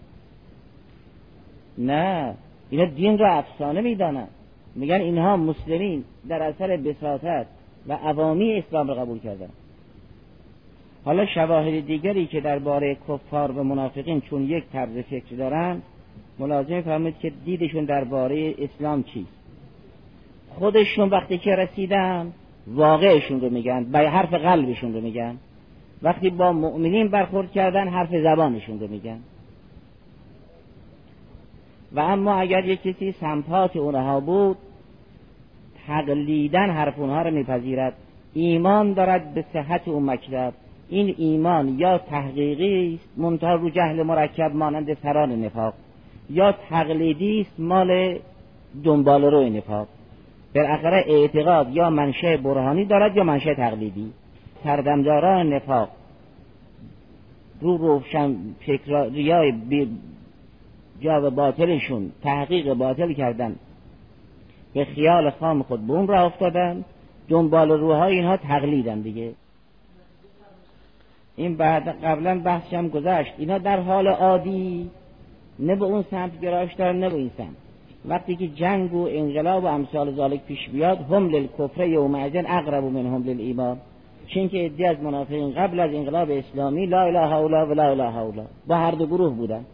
نه 1.79 2.35
اینا 2.71 2.85
دین 2.85 3.19
را 3.19 3.33
افسانه 3.33 3.81
می‌دانند 3.81 4.29
میگن 4.75 5.01
اینها 5.01 5.37
مسلمین 5.37 6.05
در 6.29 6.43
اثر 6.43 6.77
بساطت 6.77 7.47
و 7.89 7.93
عوامی 7.93 8.59
اسلام 8.59 8.89
را 8.89 8.95
قبول 8.95 9.19
کردن. 9.19 9.49
حالا 11.05 11.27
شواهد 11.27 11.87
دیگری 11.87 12.27
که 12.27 12.41
درباره 12.41 12.97
کفار 13.09 13.51
و 13.51 13.65
منافقین 13.65 14.21
چون 14.21 14.43
یک 14.43 14.65
طرز 14.73 14.99
فکر 14.99 15.37
دارند 15.37 15.83
ملازم 16.39 16.81
فرمود 16.81 17.19
که 17.19 17.33
دیدشون 17.45 17.85
درباره 17.85 18.55
اسلام 18.59 19.03
چیست. 19.03 19.43
خودشون 20.59 21.09
وقتی 21.09 21.39
که 21.39 21.51
رسیدن 21.57 22.33
واقعشون 22.67 23.41
رو 23.41 23.51
میگن 23.51 23.85
به 23.85 23.99
حرف 23.99 24.35
قلبشون 24.35 24.95
رو 24.95 25.01
میگن. 25.01 25.37
وقتی 26.03 26.31
با 26.31 26.53
مؤمنین 26.53 27.09
برخورد 27.09 27.53
کردن 27.53 27.89
حرف 27.89 28.17
زبانشون 28.17 28.81
رو 28.81 28.89
میگن. 28.89 29.19
و 31.93 32.01
اما 32.01 32.35
اگر 32.35 32.65
یک 32.65 32.83
کسی 32.83 33.13
سمپات 33.13 33.77
اونها 33.77 34.21
بود 34.21 34.57
تقلیدن 35.87 36.71
حرف 36.71 36.99
اونها 36.99 37.23
رو 37.23 37.31
میپذیرد. 37.31 37.95
ایمان 38.35 38.93
دارد 38.93 39.35
به 39.35 39.45
صحت 39.53 39.89
اون 39.89 40.11
مکتب. 40.11 40.53
این 40.89 41.15
ایمان 41.19 41.69
یا 41.79 41.99
تحقیقی 41.99 42.95
است 42.95 43.19
منتها 43.19 43.55
رو 43.55 43.71
جهل 43.71 44.03
مرکب 44.03 44.55
مانند 44.55 44.95
سران 44.95 45.45
نفاق 45.45 45.75
یا 46.31 46.53
تقلیدی 46.71 47.41
است 47.41 47.61
مال 47.61 48.19
دنبال 48.85 49.25
روی 49.25 49.51
نفاق. 49.51 49.89
بالاخره 50.55 51.05
اعتقاد 51.07 51.77
یا 51.77 51.91
منشه 51.91 52.37
برهانی 52.37 52.85
دارد 52.85 53.17
یا 53.17 53.25
منشه 53.25 53.55
تقلیدی. 53.55 54.13
سردمداران 54.65 55.53
نفاق. 55.53 55.89
رو 57.61 57.77
روشن 57.77 58.37
ریای 59.13 59.53
جا 61.01 61.31
باطلشون 61.31 62.13
تحقیق 62.23 62.75
باطل 62.75 63.13
کردن. 63.13 63.57
به 64.75 64.85
خیال 64.85 65.31
خام 65.31 65.63
خود 65.63 65.87
به 65.87 65.93
اون 65.93 66.07
را 66.07 66.27
افتادن. 66.27 66.85
دنبال 67.29 67.71
روهای 67.71 68.15
اینها 68.17 68.37
تقلیدن 68.37 69.01
دیگه. 69.01 69.33
این 71.37 71.57
بعد 71.57 72.05
قبلا 72.05 72.39
بحثی 72.39 72.77
هم 72.77 72.89
گذشت. 72.89 73.33
اینا 73.39 73.59
در 73.59 73.81
حال 73.81 74.09
عادی 74.09 74.91
نه 75.59 75.77
به 75.77 75.85
اون 75.85 76.05
سمت 76.11 76.41
گرایش 76.41 76.81
نه 76.81 77.09
به 77.09 77.17
این 77.17 77.31
سمت. 77.39 77.72
وقتی 78.09 78.37
که 78.37 78.49
جنگ 78.49 78.95
و 78.95 79.09
انقلاب 79.11 79.65
و 79.65 79.67
امثال 79.67 80.15
ذالک 80.15 80.41
پیش 80.45 80.69
بیاد 80.69 80.99
هم 81.01 81.29
للکفر 81.29 81.87
یومئذ 81.87 82.33
اقرب 82.47 82.85
من 82.85 83.07
هم 83.07 83.23
للایمان. 83.23 83.79
چون 84.27 84.49
که 84.49 84.65
ادی 84.65 84.85
از 84.85 85.01
منافقین 85.01 85.53
قبل 85.53 85.81
از 85.81 85.95
انقلاب 85.95 86.31
اسلامی 86.31 86.87
لا 86.87 87.03
اله 87.03 87.35
الا 87.35 87.67
و 87.67 87.75
لا 87.75 87.91
اله 87.91 88.17
الا 88.17 88.45
با 88.67 88.77
هر 88.77 88.91
دو 88.91 89.07
گروه 89.07 89.35
بودن. 89.35 89.65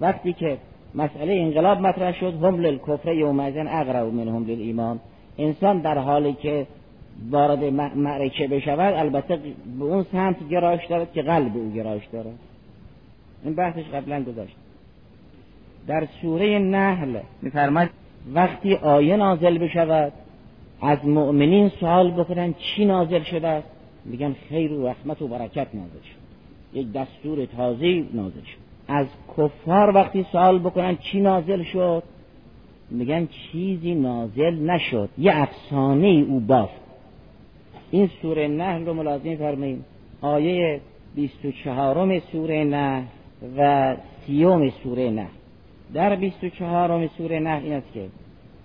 وقتی 0.00 0.32
که 0.32 0.58
مسئله 0.94 1.32
انقلاب 1.32 1.80
مطرح 1.80 2.20
شد 2.20 2.44
هم 2.44 2.60
للکفر 2.60 3.14
یومئذ 3.14 3.56
اقرب 3.56 4.14
من 4.14 4.28
هم 4.28 4.44
للایمان. 4.44 5.00
انسان 5.38 5.78
در 5.78 5.98
حالی 5.98 6.32
که 6.32 6.66
وارد 7.30 7.64
معرکه 7.96 8.48
بشود 8.48 8.94
البته 8.94 9.38
به 9.78 9.84
اون 9.84 10.06
سمت 10.12 10.48
گرایش 10.48 10.86
دارد 10.86 11.12
که 11.12 11.22
قلب 11.22 11.56
او 11.56 11.72
گرایش 11.72 12.06
دارد. 12.12 12.38
این 13.44 13.54
بحثش 13.54 13.84
قبلا 13.94 14.22
گذاشت 14.22 14.56
در 15.86 16.08
سوره 16.22 16.58
نحل 16.58 17.20
میفرماد 17.42 17.90
وقتی 18.34 18.74
آیه 18.74 19.16
نازل 19.16 19.58
بشود 19.58 20.12
از 20.82 21.04
مؤمنین 21.04 21.68
سوال 21.68 22.10
بکنن 22.10 22.54
چی 22.58 22.84
نازل 22.84 23.22
شده 23.22 23.62
میگن 24.04 24.36
خیر 24.48 24.72
و 24.72 24.88
رحمت 24.88 25.22
و 25.22 25.28
برکت 25.28 25.66
نازل 25.74 26.00
شد. 26.02 26.22
یک 26.78 26.92
دستور 26.92 27.44
تازه 27.44 28.04
نازل 28.12 28.40
شد. 28.40 28.58
از 28.88 29.06
کفار 29.38 29.94
وقتی 29.94 30.26
سوال 30.32 30.58
بکنن 30.58 30.96
چی 30.96 31.20
نازل 31.20 31.62
شد 31.62 32.02
میگن 32.90 33.26
چیزی 33.26 33.94
نازل 33.94 34.70
نشد. 34.70 35.08
یه 35.18 35.32
افسانه 35.34 36.06
او 36.06 36.40
بافت. 36.40 36.80
این 37.90 38.10
سوره 38.22 38.48
نحل 38.48 38.86
رو 38.86 38.94
ملازم 38.94 39.36
فرماییم 39.36 39.84
آیه 40.20 40.80
24 41.14 42.18
سوره 42.18 42.64
نحل 42.64 43.02
و 43.56 43.96
سیوم 44.26 44.70
سوره 44.70 45.10
نحل. 45.10 45.41
در 45.94 46.16
24 46.16 47.06
سوره 47.06 47.40
نحل 47.40 47.62
این 47.62 47.72
است 47.72 47.92
که 47.94 48.08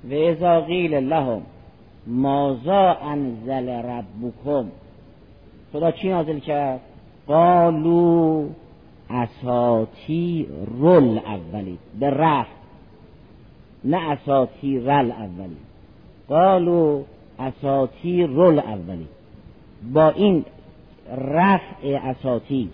و 0.09 0.13
اذا 0.13 0.61
قیل 0.61 0.93
لهم 0.93 1.41
مازا 2.07 2.93
انزل 2.93 3.69
ربکم 3.69 4.71
خدا 5.73 5.91
چی 5.91 6.09
نازل 6.09 6.39
کرد؟ 6.39 6.79
قالو 7.27 8.49
اساتی 9.09 10.47
رول 10.79 11.19
اولی 11.25 11.77
به 11.99 12.09
رفت 12.09 12.57
نه 13.83 14.11
اساتی 14.11 14.79
رل 14.79 15.11
اولی 15.11 15.57
قالو 16.29 17.03
اساتی 17.39 18.23
رول 18.23 18.59
اولی 18.59 19.07
با 19.93 20.09
این 20.09 20.45
رفع 21.17 21.99
اساتی 22.03 22.69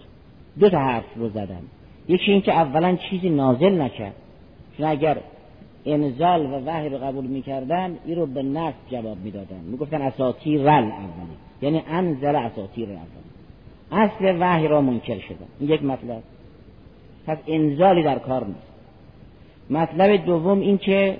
دو 0.60 0.70
تا 0.70 0.78
حرف 0.78 1.16
رو 1.16 1.30
زدن 1.30 1.62
یکی 2.08 2.32
اینکه 2.32 2.54
اولا 2.54 2.96
چیزی 2.96 3.30
نازل 3.30 3.82
نکرد. 3.82 4.16
چون 4.78 4.86
اگر 4.86 5.18
انزال 5.86 6.46
و 6.46 6.66
وحی 6.66 6.90
رو 6.90 6.98
قبول 6.98 7.26
می‌کردن 7.26 7.98
این 8.06 8.16
رو 8.16 8.26
به 8.26 8.44
نفس 8.44 8.78
جواب 8.92 9.18
می‌دادن. 9.18 9.60
می‌گفتن 9.60 10.02
اساتی 10.02 10.58
رل 10.58 10.68
اولی. 10.68 10.92
یعنی 11.62 11.84
انزل 11.88 12.36
اساتی 12.36 12.86
رل 12.86 12.92
اولی. 12.92 13.34
اصل 13.92 14.38
وحی 14.40 14.68
را 14.68 14.82
منکر 14.82 15.20
شدن. 15.20 15.46
این 15.60 15.70
یک 15.70 15.84
مطلب. 15.84 16.24
پس 17.28 17.38
انزالی 17.48 18.04
در 18.04 18.20
کار 18.20 18.46
نیست. 18.46 18.74
مطلب 19.70 20.26
دوم 20.26 20.60
این 20.60 20.78
که 20.78 21.18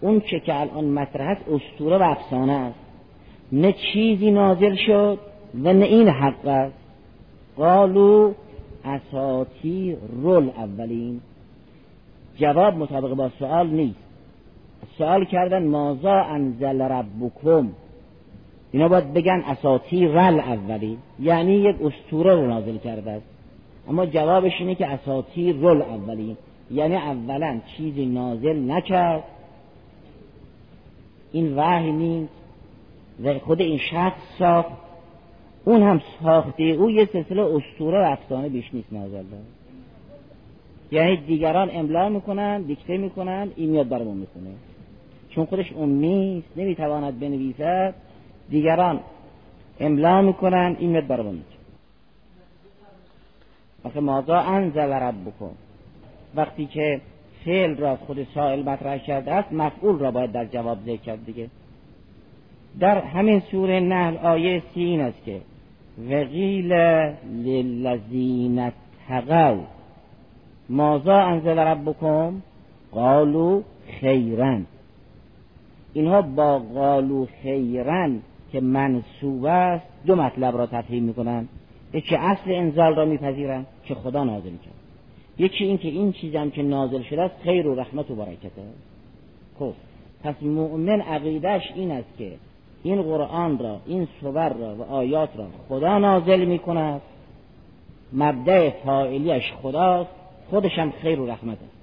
اون 0.00 0.20
چه 0.20 0.40
که 0.40 0.60
الان 0.60 0.84
مطرح 0.84 1.28
است 1.28 1.44
اسطوره 1.48 1.98
و 1.98 2.02
افسانه 2.02 2.52
است. 2.52 2.78
نه 3.52 3.72
چیزی 3.72 4.30
نازل 4.30 4.74
شد 4.74 5.18
و 5.62 5.72
نه 5.72 5.84
این 5.84 6.08
حق 6.08 6.46
است. 6.46 6.74
قالو 7.56 8.32
اساتی 8.84 9.96
رول 10.22 10.50
اولین. 10.56 11.20
جواب 12.36 12.74
مطابق 12.74 13.14
با 13.14 13.28
سوال 13.38 13.66
نیست. 13.66 13.98
سوال 14.98 15.24
کردن 15.24 15.66
مازا 15.66 16.12
انزل 16.12 16.82
ربکم؟ 16.82 17.68
اینا 18.72 18.88
باید 18.88 19.12
بگن 19.12 19.42
اساتی 19.46 20.06
رل 20.06 20.40
اولی 20.40 20.98
یعنی 21.20 21.52
یک 21.52 21.76
اسطوره 21.82 22.34
رو 22.34 22.46
نازل 22.46 22.76
کرده 22.76 23.10
است. 23.10 23.26
اما 23.88 24.06
جوابش 24.06 24.52
اینه 24.60 24.74
که 24.74 24.86
اساتی 24.86 25.52
رول 25.52 25.82
اولی 25.82 26.36
یعنی 26.70 26.96
اولا 26.96 27.60
چیزی 27.76 28.06
نازل 28.06 28.70
نکرد. 28.70 29.24
این 31.32 31.56
وحی 31.56 31.92
نیست. 31.92 32.32
و 33.24 33.38
خود 33.38 33.60
این 33.60 33.78
شخص 33.78 34.20
ساخت. 34.38 34.72
اون 35.64 35.82
هم 35.82 36.00
ساخته. 36.22 36.62
او 36.62 36.90
یه 36.90 37.08
سلسله 37.12 37.42
اسطوره 37.42 37.98
و 37.98 38.10
افسانه 38.12 38.48
بیش 38.48 38.74
نیست 38.74 38.92
نازل 38.92 39.10
داره. 39.10 39.42
یعنی 40.90 41.16
دیگران 41.16 41.70
املا 41.72 42.08
می‌کنن 42.08 42.62
دیکته 42.62 42.96
می‌کنن 42.96 43.50
این 43.56 43.70
میاد 43.70 43.88
برامون 43.88 44.16
می‌کنه 44.16 44.50
چون 45.30 45.46
خودش 45.46 45.72
امی 45.72 46.44
است 46.46 46.58
نمی‌تواند 46.58 47.20
بنویسد 47.20 47.94
دیگران 48.50 49.00
املا 49.80 50.22
می‌کنن 50.22 50.76
این 50.78 50.90
میاد 50.90 51.06
برامون 51.06 51.34
می‌کنه 51.34 51.56
وقتی 53.84 54.00
مازا 54.00 54.38
انزل 54.38 54.92
رب 54.92 55.14
بکن 55.26 55.50
وقتی 56.34 56.66
که 56.66 57.00
فعل 57.44 57.76
را 57.76 57.96
خود 57.96 58.26
سائل 58.34 58.62
مطرح 58.62 58.98
کرده 58.98 59.32
است 59.32 59.52
مفعول 59.52 59.98
را 59.98 60.10
باید 60.10 60.32
در 60.32 60.44
جواب 60.44 60.78
ذکر 60.86 61.02
کرد 61.02 61.26
دیگه. 61.26 61.48
در 62.80 63.00
همین 63.00 63.40
سوره 63.40 63.80
نحل 63.80 64.16
آیه 64.16 64.62
سی 64.74 64.80
این 64.80 65.00
است 65.00 65.24
که 65.24 65.40
وقیل 66.10 66.72
للذین 67.44 68.72
تقوا 69.08 69.75
مازا 70.68 71.16
انزل 71.16 71.58
ربکم؟ 71.58 72.42
قالو 72.92 73.62
خیرن. 74.00 74.66
اینها 75.92 76.22
با 76.22 76.58
قالو 76.58 77.26
خیرن 77.42 78.20
که 78.52 78.60
منصوب 78.60 79.44
است 79.44 79.86
دو 80.06 80.16
مطلب 80.16 80.56
را 80.56 80.66
تفهیم 80.66 81.04
می‌کنن. 81.04 81.48
یکی 81.92 82.16
اصل 82.16 82.52
انزال 82.52 82.94
را 82.94 83.04
میپذیرن 83.04 83.66
که 83.84 83.94
خدا 83.94 84.24
نازل 84.24 84.56
کرد 84.64 84.74
یکی 85.38 85.64
این 85.64 85.78
که 85.78 85.88
این 85.88 86.12
چیزم 86.12 86.50
که 86.50 86.62
نازل 86.62 87.02
شده 87.02 87.22
است 87.22 87.34
خیر 87.44 87.66
و 87.66 87.74
رحمت 87.74 88.10
و 88.10 88.14
برکته. 88.14 88.62
خب 89.58 89.72
پس 90.24 90.42
مؤمن 90.42 91.00
عقیدش 91.00 91.62
این 91.74 91.90
است 91.90 92.18
که 92.18 92.32
این 92.82 93.02
قرآن 93.02 93.58
را 93.58 93.80
این 93.86 94.08
صور 94.20 94.52
را 94.52 94.74
و 94.76 94.82
آیات 94.82 95.28
را 95.36 95.46
خدا 95.68 95.98
نازل 95.98 96.44
می 96.44 96.58
کند 96.58 97.00
مبدع 98.12 98.70
فاعلیش 98.70 99.52
خداست. 99.62 100.15
خودش 100.50 100.78
هم 100.78 100.90
خیر 101.02 101.20
و 101.20 101.26
رحمت 101.26 101.58
است. 101.62 101.76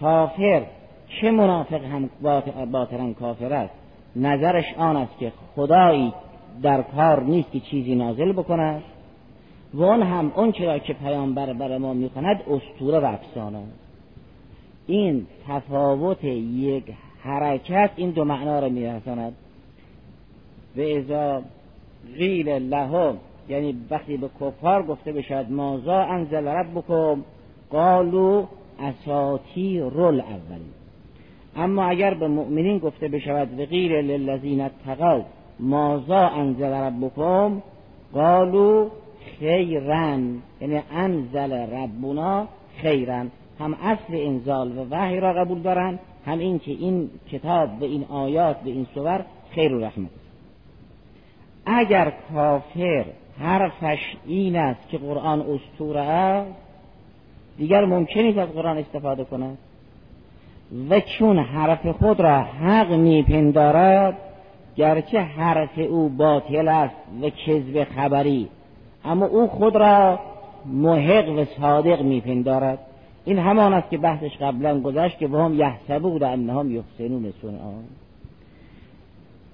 کافر 0.00 0.66
چه 1.20 1.30
منافق 1.30 1.84
هم 1.84 2.10
باطرا 2.72 3.12
کافر 3.12 3.52
است؟ 3.52 3.74
نظرش 4.16 4.64
آن 4.76 4.96
است 4.96 5.18
که 5.18 5.32
خدایی 5.56 6.12
در 6.62 6.82
کار 6.82 7.22
نیست 7.22 7.52
که 7.52 7.60
چیزی 7.60 7.94
نازل 7.94 8.32
بکند. 8.32 8.82
و 9.74 9.82
اون 9.82 10.02
هم 10.02 10.32
اون 10.34 10.52
چرا 10.52 10.78
که 10.78 10.92
پیامبر 10.92 11.52
بر 11.52 11.78
ما 11.78 11.94
می‌خواند 11.94 12.42
اسطوره 12.50 12.98
و 12.98 13.04
افسانه 13.04 13.62
این 14.86 15.26
تفاوت 15.48 16.24
یک 16.24 16.84
حرکت 17.22 17.90
این 17.96 18.10
دو 18.10 18.24
معنا 18.24 18.58
را 18.58 18.68
میرساند. 18.68 19.36
و 20.76 20.80
ازا 20.80 21.42
غیل 22.16 22.48
لهم 22.48 23.16
یعنی 23.48 23.76
وقتی 23.90 24.16
به 24.16 24.28
کفار 24.40 24.82
گفته 24.82 25.12
بشد 25.12 25.46
مازا 25.50 26.02
انزل 26.02 26.46
ربکم 26.46 27.24
قالو 27.70 28.46
اساتی 28.80 29.80
رول 29.80 30.20
اولی 30.20 30.70
اما 31.56 31.84
اگر 31.84 32.14
به 32.14 32.28
مؤمنین 32.28 32.78
گفته 32.78 33.08
بشود 33.08 33.60
و 33.60 33.66
غیر 33.66 34.02
للذین 34.02 34.60
اتقوا 34.60 35.22
مازا 35.60 36.28
انزل 36.28 36.72
ربکم 36.72 37.62
قالو 38.12 38.88
خیرن. 39.38 40.38
یعنی 40.60 40.82
انزل 40.92 41.52
ربنا 41.52 42.46
خیرن. 42.82 43.30
هم 43.60 43.74
اصل 43.74 44.12
انزال 44.12 44.78
و 44.78 44.84
وحی 44.90 45.20
را 45.20 45.32
قبول 45.32 45.62
دارن 45.62 45.98
هم 46.26 46.38
این 46.38 46.58
که 46.58 46.70
این 46.70 47.10
کتاب 47.32 47.82
و 47.82 47.84
این 47.84 48.04
آیات 48.04 48.56
و 48.64 48.68
این 48.68 48.86
سور 48.94 49.24
خیر 49.50 49.74
و 49.74 49.80
رحمت. 49.80 50.10
اگر 51.66 52.12
کافر 52.34 53.04
حرفش 53.42 54.16
این 54.26 54.56
است 54.56 54.88
که 54.88 54.98
قرآن 54.98 55.40
استوره 55.40 56.00
است. 56.00 56.50
دیگر 57.58 57.84
ممکنی 57.84 58.40
از 58.40 58.48
قرآن 58.48 58.78
استفاده 58.78 59.24
کند 59.24 59.58
و 60.90 61.00
چون 61.00 61.38
حرف 61.38 61.86
خود 61.86 62.20
را 62.20 62.38
حق 62.42 62.92
میپندارد 62.92 64.16
گرچه 64.76 65.20
حرف 65.20 65.78
او 65.78 66.08
باطل 66.08 66.68
است 66.68 66.94
و 67.22 67.30
کذب 67.30 67.84
خبری 67.84 68.48
اما 69.04 69.26
او 69.26 69.48
خود 69.48 69.76
را 69.76 70.18
محق 70.66 71.28
و 71.28 71.44
صادق 71.44 72.02
میپندارد. 72.02 72.78
این 73.24 73.38
همان 73.38 73.74
است 73.74 73.90
که 73.90 73.98
بحثش 73.98 74.36
قبلا 74.40 74.80
گذشت 74.80 75.18
که 75.18 75.28
هم 75.28 75.54
یحسبون 75.54 76.22
انهم 76.22 76.70
یحسنون 76.70 77.32
صنعا 77.42 77.72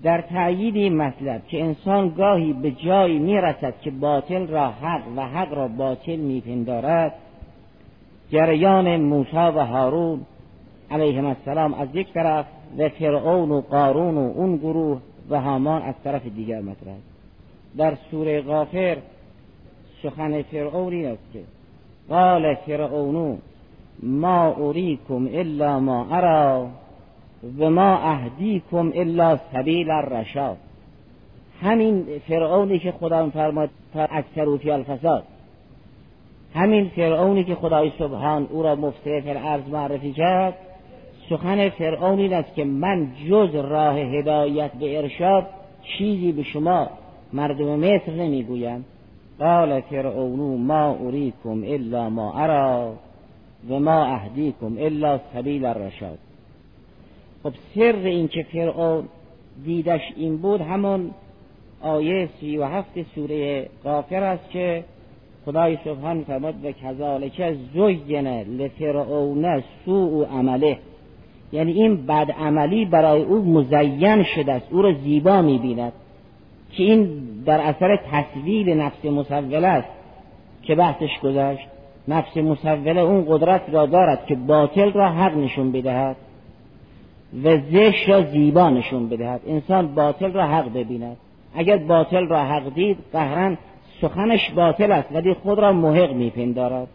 در 0.03 0.21
تأیید 0.21 0.77
این 0.77 0.97
مطلب 0.97 1.47
که 1.47 1.65
انسان 1.65 2.09
گاهی 2.09 2.53
به 2.53 2.71
جایی 2.71 3.19
می‌رسد 3.19 3.75
که 3.81 3.91
باطل 3.91 4.47
را 4.47 4.71
حق 4.71 5.03
و 5.17 5.21
حق 5.21 5.55
را 5.55 5.69
باطل 5.69 6.17
میپندارد. 6.17 7.15
جریان 8.31 8.97
موسی 8.97 9.37
و 9.37 9.65
هارون 9.65 10.21
علیهم 10.91 11.27
السلام 11.27 11.75
از 11.75 11.89
یک 11.95 12.13
طرف 12.13 12.47
و 12.79 12.89
فرعون 12.89 13.51
و 13.51 13.61
قارون 13.61 14.15
و 14.15 14.33
اون 14.37 14.57
گروه 14.57 15.01
و 15.31 15.41
هامان 15.41 15.83
از 15.83 15.95
طرف 16.05 16.27
دیگر 16.27 16.61
مطرح. 16.61 16.97
در 17.77 17.95
سوره 18.11 18.41
غافر 18.41 18.97
سخن 20.03 20.43
فرعون 20.43 20.93
این 20.93 21.07
است 21.07 21.33
که 21.33 21.41
قال 22.09 22.55
فرعون 22.55 23.39
ما 24.03 24.55
اریکم 24.55 25.29
الا 25.33 25.81
ما 25.81 26.07
ارا. 26.11 26.69
و 27.59 27.71
ما 27.71 27.99
اهدیکم 27.99 28.93
الا 28.95 29.39
سبیل 29.53 29.91
الرشاد. 29.91 30.57
همین 31.63 32.07
فرعونی 32.29 32.79
که 32.79 32.93
خدا 32.93 33.31
فرماد 33.31 33.71
اکثر 33.95 34.57
فی 34.57 34.71
الفساد. 34.71 35.25
همین 36.55 36.89
فرعونی 36.89 37.45
که 37.45 37.55
خدای 37.55 37.93
سبحان 37.99 38.47
او 38.51 38.63
را 38.63 38.75
مفته 38.75 39.21
فی 39.21 39.31
الارض 39.31 39.69
معرفی 39.69 40.13
کرد 40.13 40.55
سخن 41.31 41.69
فرعون 41.69 42.19
این 42.19 42.33
است 42.33 42.55
که 42.55 42.65
من 42.65 43.09
جز 43.29 43.55
راه 43.55 43.99
هدایت 43.99 44.73
به 44.73 44.99
ارشاد 44.99 45.47
چیزی 45.83 46.33
به 46.33 46.43
شما 46.43 46.89
مردم 47.33 47.79
مصر 47.79 48.13
نمی‌گویم. 48.13 48.85
قال 49.39 49.81
فرعون 49.81 50.61
ما 50.61 50.99
اریکم 51.05 51.63
الا 51.67 52.11
ما 52.11 52.33
ارا 52.35 52.93
و 53.71 53.81
ما 53.81 54.05
اهدیکم 54.05 54.77
الا 54.79 55.21
سبیل 55.35 55.65
الرشاد. 55.65 56.19
خب 57.43 57.53
سر 57.75 57.97
این 58.05 58.29
که 58.29 58.43
فرعون 58.43 59.09
دیدش 59.65 60.01
این 60.17 60.37
بود 60.37 60.61
همون 60.61 61.11
آیه 61.83 62.29
سی 62.41 62.57
و 62.57 62.65
هفت 62.65 63.15
سوره 63.15 63.69
غافر 63.85 64.23
است 64.23 64.51
که 64.51 64.85
خدای 65.47 65.79
سبحان 65.85 66.25
فرماد 66.25 66.65
و 66.65 66.73
کذالک 66.73 67.57
زین 67.75 68.27
لفرعون 68.27 69.63
سوء 69.85 70.27
عمله. 70.27 70.79
یعنی 71.53 71.73
این 71.73 72.07
بد 72.07 72.31
عملی 72.31 72.85
برای 72.85 73.23
او 73.23 73.45
مزین 73.45 74.23
شده 74.23 74.53
است 74.53 74.67
او 74.71 74.83
را 74.83 74.93
زیبا 74.93 75.43
می‌بیند 75.43 75.93
که 76.73 76.83
این 76.83 77.21
در 77.47 77.61
اثر 77.61 77.97
تصویل 78.13 78.69
نفس 78.69 79.05
مسوله 79.05 79.69
است 79.69 79.89
که 80.63 80.75
بحثش 80.75 81.21
گذشت. 81.23 81.69
نفس 82.09 82.37
مسوله 82.37 83.01
اون 83.01 83.25
قدرت 83.29 83.63
را 83.73 83.87
دارد 83.87 84.27
که 84.27 84.35
باطل 84.35 84.93
را 84.93 85.09
حق 85.09 85.37
نشون 85.37 85.73
بدهد 85.73 86.17
و 87.45 87.57
زشت 87.57 88.09
را 88.09 88.23
زیبا 88.23 88.71
نشون 88.71 89.09
بدهد. 89.09 89.41
انسان 89.47 89.95
باطل 89.95 90.33
را 90.33 90.47
حق 90.47 90.73
ببیند. 90.73 91.17
اگر 91.55 91.77
باطل 91.77 92.27
را 92.29 92.45
حق 92.45 92.75
دید 92.75 92.99
قهرا 93.13 93.57
سخنش 94.01 94.51
باطل 94.51 94.93
است 94.93 95.13
ولی 95.13 95.35
خود 95.35 95.59
را 95.59 95.73
محق 95.73 96.13
میپندارد. 96.13 96.89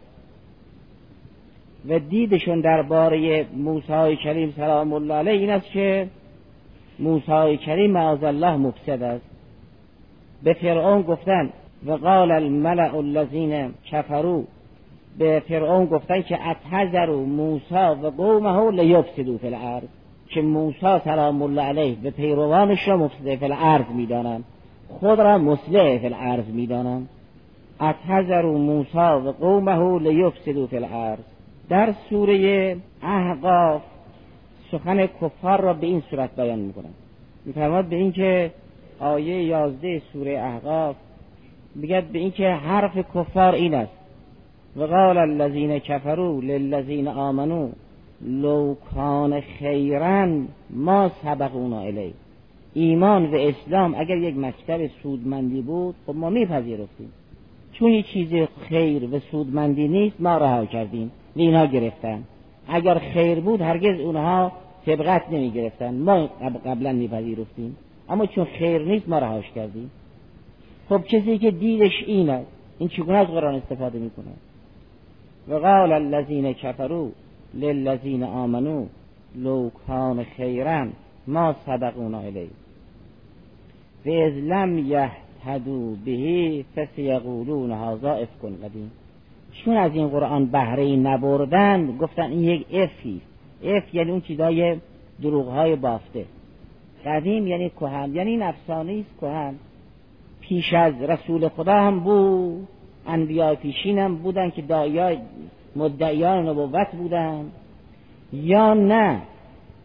و 1.88 1.98
دیدشون 1.98 2.60
درباره 2.60 3.46
موسی 3.56 4.16
کریم 4.24 4.54
سلام 4.56 4.92
الله 4.92 5.14
علیه 5.14 5.32
این 5.32 5.50
است 5.50 5.70
که 5.70 6.08
موسی 6.98 7.56
کریم 7.56 7.90
معاذ 7.90 8.24
الله 8.24 8.56
مفسد 8.56 9.02
است. 9.02 9.24
به 10.42 10.52
فرعون 10.52 11.02
گفتن 11.02 11.50
و 11.86 11.92
قال 11.92 12.30
الملع 12.30 12.96
الذین 12.96 13.74
کفروا. 13.90 14.42
به 15.18 15.42
فرعون 15.48 15.86
گفتن 15.86 16.22
که 16.22 16.48
اتحذروا 16.48 17.24
موسی 17.24 17.74
و 17.74 18.10
قومه 18.10 18.70
لیفسدوا 18.70 19.38
فی 19.38 19.46
الارض. 19.46 19.88
که 20.28 20.42
موسی 20.42 20.98
سلام 21.04 21.42
الله 21.42 21.62
علیه 21.62 21.96
به 22.02 22.10
پیروانش 22.10 22.88
را 22.88 22.96
مفسد 22.96 23.34
فی 23.34 23.44
الارض 23.44 23.86
می‌دانند. 23.94 24.44
خود 24.88 25.20
را 25.20 25.38
مصلح 25.38 25.98
فی 25.98 26.06
الارض 26.06 26.46
می‌دانند. 26.46 27.08
اتحذروا 27.80 28.58
موسی 28.58 28.98
و 28.98 29.32
قومه 29.32 29.98
لیفسدوا 29.98 30.66
فی 30.66 30.76
الارض. 30.76 31.20
در 31.68 31.94
سوره 32.10 32.76
احقاف 33.02 33.82
سخن 34.70 35.06
کفار 35.06 35.60
را 35.60 35.72
به 35.72 35.86
این 35.86 36.02
صورت 36.10 36.36
بیان 36.36 36.58
می‌کنند. 36.58 36.94
میفرماد 37.44 37.84
به 37.84 37.96
اینکه 37.96 38.50
آیه 39.00 39.44
یازده 39.44 40.02
سوره 40.12 40.32
احقاف 40.32 40.96
میگد 41.74 42.04
به 42.04 42.18
اینکه 42.18 42.48
حرف 42.48 42.98
کفار 43.14 43.54
این 43.54 43.74
است. 43.74 43.92
و 44.76 44.82
قال 44.82 45.18
الذین 45.18 45.78
کفروا 45.78 46.40
للذین 46.40 47.08
آمنوا. 47.08 47.68
لو 48.20 48.74
کان 48.94 49.40
خیرن 49.40 50.48
ما 50.70 51.10
سبقونا 51.22 51.80
الی. 51.80 52.14
ایمان 52.74 53.26
و 53.26 53.34
اسلام 53.34 53.94
اگر 53.94 54.16
یک 54.16 54.36
مکتب 54.36 54.86
سودمندی 55.02 55.62
بود 55.62 55.94
خب 56.06 56.14
ما 56.14 56.30
میپذیرفتیم. 56.30 57.12
چون 57.72 57.90
یک 57.90 58.06
چیز 58.06 58.48
خیر 58.68 59.14
و 59.14 59.18
سودمندی 59.18 59.88
نیست 59.88 60.20
ما 60.20 60.36
رها 60.36 60.66
کردیم. 60.66 61.10
و 61.36 61.40
اینها 61.40 61.66
گرفتن. 61.66 62.24
اگر 62.68 62.98
خیر 62.98 63.40
بود 63.40 63.60
هرگز 63.60 64.00
اونها 64.00 64.52
سبقت 64.86 65.22
نمی 65.30 65.50
گرفتن 65.50 65.94
ما 65.94 66.26
قبلا 66.66 66.92
میپذیرفتیم. 66.92 67.76
اما 68.08 68.26
چون 68.26 68.44
خیر 68.44 68.82
نیست 68.82 69.08
ما 69.08 69.18
رهاش 69.18 69.50
کردیم. 69.50 69.90
خب 70.88 71.04
کسی 71.04 71.38
که 71.38 71.50
دیدش 71.50 72.04
این 72.06 72.30
است 72.30 72.46
این 72.78 72.88
چگونه 72.88 73.18
از 73.18 73.26
قرآن 73.26 73.54
استفاده 73.54 73.98
می‌کنه؟ 73.98 74.32
و 75.48 75.54
قال 75.54 75.92
الذین 75.92 76.52
کفروا 76.52 77.08
للذین 77.54 78.22
آمنو 78.22 78.86
لو 79.34 79.70
کان 79.86 80.24
خیرا 80.24 80.86
ما 81.26 81.54
سبقونا 81.66 82.20
الی 82.20 82.50
و 84.06 84.10
از 84.10 84.32
لم 84.32 84.78
یهتدو 84.78 85.96
بهی 86.04 86.64
فسیقولون 86.76 87.72
هذا 87.72 88.14
افکن 88.14 88.56
قدیم. 88.64 88.90
چون 89.52 89.76
از 89.76 89.94
این 89.94 90.08
قرآن 90.08 90.46
بهره 90.46 90.96
نبردن 90.96 91.96
گفتن 91.96 92.22
این 92.22 92.40
یک 92.40 92.66
افی 92.72 93.20
اف 93.64 93.94
یعنی 93.94 94.10
اون 94.10 94.20
چیزای 94.20 94.76
دروغ 95.22 95.48
های 95.48 95.76
بافته. 95.76 96.24
قدیم 97.06 97.46
یعنی 97.46 97.70
کهن 97.70 98.14
یعنی 98.14 98.30
این 98.30 98.42
افسانه 98.42 98.92
است 98.92 99.20
کهن. 99.20 99.54
پیش 100.40 100.74
از 100.74 101.02
رسول 101.02 101.48
خدا 101.48 101.74
هم 101.74 102.00
بود 102.00 102.68
انبیاء 103.06 103.54
پیشین 103.54 103.98
هم 103.98 104.16
بودن 104.16 104.50
که 104.50 104.62
دایای 104.62 105.18
مدعیان 105.76 106.48
نبوت 106.48 106.88
بودن 106.92 107.44
یا 108.32 108.74
نه 108.74 109.20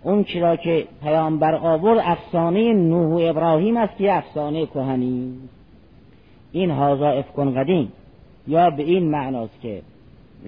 اون 0.04 0.24
چرا 0.24 0.56
که 0.56 0.88
پیامبر 1.04 1.56
آورد 1.56 2.00
افسانه 2.04 2.74
نوح 2.74 3.14
و 3.14 3.30
ابراهیم 3.30 3.78
است 3.78 3.98
که 3.98 4.14
افسانه 4.14 4.66
کهنی. 4.66 5.34
این 6.52 6.72
هازا 6.72 7.10
افکن 7.10 7.54
قدیم. 7.54 7.92
یا 8.48 8.70
به 8.70 8.84
این 8.84 9.12
معناست 9.12 9.62
که 9.62 9.82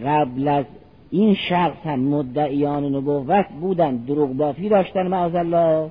قبل 0.06 0.48
از 0.48 0.66
این 1.12 1.36
شخص 1.50 1.78
هم 1.86 2.00
مدعیان 2.00 2.96
نبوت 2.96 3.46
بودن 3.62 3.96
دروغ 3.96 4.30
بافی 4.30 4.70
داشتن 4.70 5.08
معاذ 5.08 5.36
الله. 5.36 5.90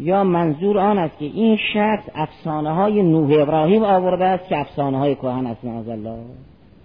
یا 0.00 0.24
منظور 0.24 0.78
آن 0.78 0.98
است 0.98 1.18
که 1.18 1.24
این 1.24 1.56
شخص 1.74 2.08
افسانه 2.14 2.74
های 2.74 3.02
نوح 3.02 3.42
ابراهیم 3.42 3.82
آورده 3.82 4.24
است 4.24 4.48
که 4.48 4.58
افسانه 4.58 4.98
های 4.98 5.14
کهن 5.14 5.46
است 5.46 5.64
معاذ 5.64 5.88
الله. 5.88 6.18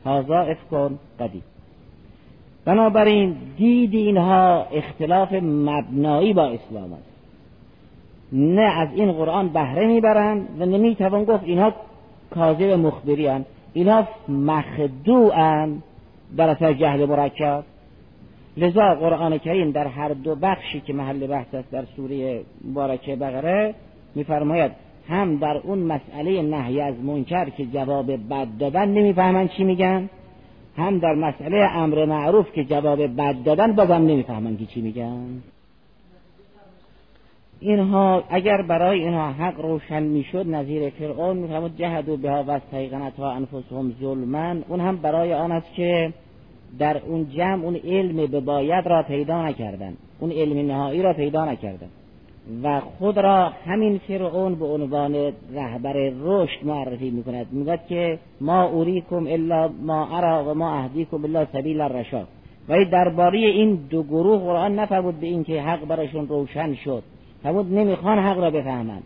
هازا 0.05 0.39
افکن 0.39 0.99
قدیم. 1.19 1.43
بنابراین 2.65 3.35
دید 3.57 3.93
اینها 3.93 4.67
اختلاف 4.73 5.33
مبنایی 5.43 6.33
با 6.33 6.45
اسلام 6.45 6.93
است. 6.93 7.13
نه 8.33 8.61
از 8.61 8.87
این 8.95 9.11
قرآن 9.11 9.49
بهره 9.49 9.87
می‌برند 9.87 10.47
و 10.59 10.65
نمی‌توان 10.65 11.23
گفت 11.23 11.43
اینها 11.43 11.73
کاذب 12.31 12.69
مخبری 12.69 13.27
هستند. 13.27 13.45
اینها 13.73 14.07
مخدوعند 14.27 15.83
در 16.37 16.49
اثر 16.49 16.73
جهل 16.73 17.05
مرکب 17.05 17.63
لذا 18.57 18.95
قرآن 18.95 19.37
کریم 19.37 19.71
در 19.71 19.87
هر 19.87 20.09
دو 20.09 20.35
بخشی 20.35 20.81
که 20.81 20.93
محل 20.93 21.27
بحث 21.27 21.53
است 21.53 21.71
در 21.71 21.83
سوره 21.95 22.41
مبارکه 22.65 23.15
بقره 23.15 23.75
میفرماید 24.15 24.71
هم 25.09 25.37
در 25.37 25.57
اون 25.57 25.79
مسئله 25.79 26.41
نهی 26.41 26.81
از 26.81 26.95
منکر 27.03 27.49
که 27.49 27.65
جواب 27.65 28.11
بد 28.11 28.47
دادن 28.59 28.89
نمی‌فهمن 28.89 29.47
چی 29.47 29.63
میگن 29.63 30.09
هم 30.77 30.99
در 30.99 31.13
مسئله 31.13 31.57
امر 31.57 32.05
معروف 32.05 32.51
که 32.51 32.63
جواب 32.63 33.07
بد 33.07 33.43
دادن 33.43 33.73
بازم 33.73 33.93
نمی‌فهمن 33.93 34.57
که 34.57 34.65
چی 34.65 34.81
میگن. 34.81 35.41
اینها 37.59 38.23
اگر 38.29 38.61
برای 38.61 38.99
اینها 38.99 39.31
حق 39.31 39.61
روشن 39.61 40.03
می‌شد 40.03 40.47
نظیر 40.47 40.89
فرعون 40.89 41.37
میفرمود 41.37 41.77
جهد 41.77 42.09
و 42.09 42.17
بها 42.17 42.43
و 42.47 42.59
ها 43.17 43.31
انفسهم 43.31 43.93
ظلمن 44.01 44.63
اون 44.67 44.79
هم 44.79 44.97
برای 44.97 45.33
آن 45.33 45.51
است 45.51 45.73
که 45.73 46.13
در 46.79 46.97
اون 46.97 47.29
جمع 47.29 47.63
اون 47.63 47.75
علم 47.75 48.25
به 48.25 48.39
باید 48.39 48.87
را 48.87 49.03
پیدا 49.03 49.47
نکردن 49.47 49.97
اون 50.19 50.31
علم 50.31 50.67
نهایی 50.67 51.01
را 51.01 51.13
پیدا 51.13 51.45
نکردن 51.45 51.89
و 52.63 52.79
خود 52.79 53.17
را 53.17 53.49
همین 53.65 53.97
فرعون 53.97 54.55
به 54.55 54.65
عنوان 54.65 55.33
رهبر 55.53 55.93
رشد 56.23 56.65
معرفی 56.65 57.09
می‌کند. 57.09 57.47
می‌گوید 57.51 57.79
که 57.89 58.19
ما 58.41 58.63
اوریکم 58.63 59.27
الا 59.27 59.69
ما 59.81 60.17
ارا 60.17 60.51
و 60.51 60.53
ما 60.53 60.73
اهدیکم 60.73 61.23
الا 61.23 61.45
سبیل 61.45 61.81
الرشاد. 61.81 62.27
ولی 62.69 62.85
درباره 62.85 63.39
این 63.39 63.75
دو 63.89 64.03
گروه 64.03 64.39
قرآن 64.39 64.79
نفرمود 64.79 65.19
به 65.19 65.27
اینکه 65.27 65.61
حق 65.61 65.85
براشون 65.85 66.27
روشن 66.27 66.73
شد. 66.73 67.03
فرمود 67.43 67.73
نمی‌خوان 67.73 68.19
حق 68.19 68.39
را 68.39 68.49
بفهمند. 68.49 69.03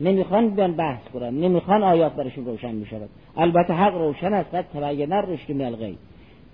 نمی‌خوان 0.00 0.48
بیان 0.48 0.72
بحث 0.72 1.08
کنن 1.14 1.30
نمی‌خوان 1.30 1.82
آیات 1.82 2.12
براشون 2.12 2.44
روشن 2.44 2.74
می‌شود. 2.74 3.08
البته 3.36 3.74
حق 3.74 3.94
روشن 3.94 4.34
است 4.34 4.54
قد 4.54 4.64
تبین 4.74 5.12
رشد 5.12 5.52
من 5.52 5.94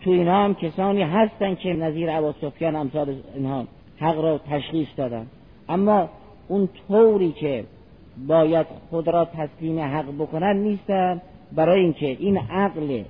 تو 0.04 0.10
اینها 0.10 0.44
هم 0.44 0.54
کسانی 0.54 1.02
هستن 1.02 1.54
که 1.54 1.72
نظیر 1.72 2.10
ابا 2.10 2.34
سفیان 2.40 2.76
امثال 2.76 3.14
اینها 3.34 3.64
حق 3.98 4.20
را 4.20 4.38
تشخیص 4.50 4.88
دادن. 4.96 5.26
اما 5.68 6.08
اون 6.48 6.68
طوری 6.88 7.32
که 7.32 7.64
باید 8.26 8.66
خود 8.90 9.08
را 9.08 9.24
تسلیم 9.24 9.78
حق 9.78 10.14
بکنن 10.18 10.56
نیستن. 10.56 11.20
برای 11.52 11.80
اینکه 11.80 12.06
این 12.06 12.38
عقل 12.38 13.02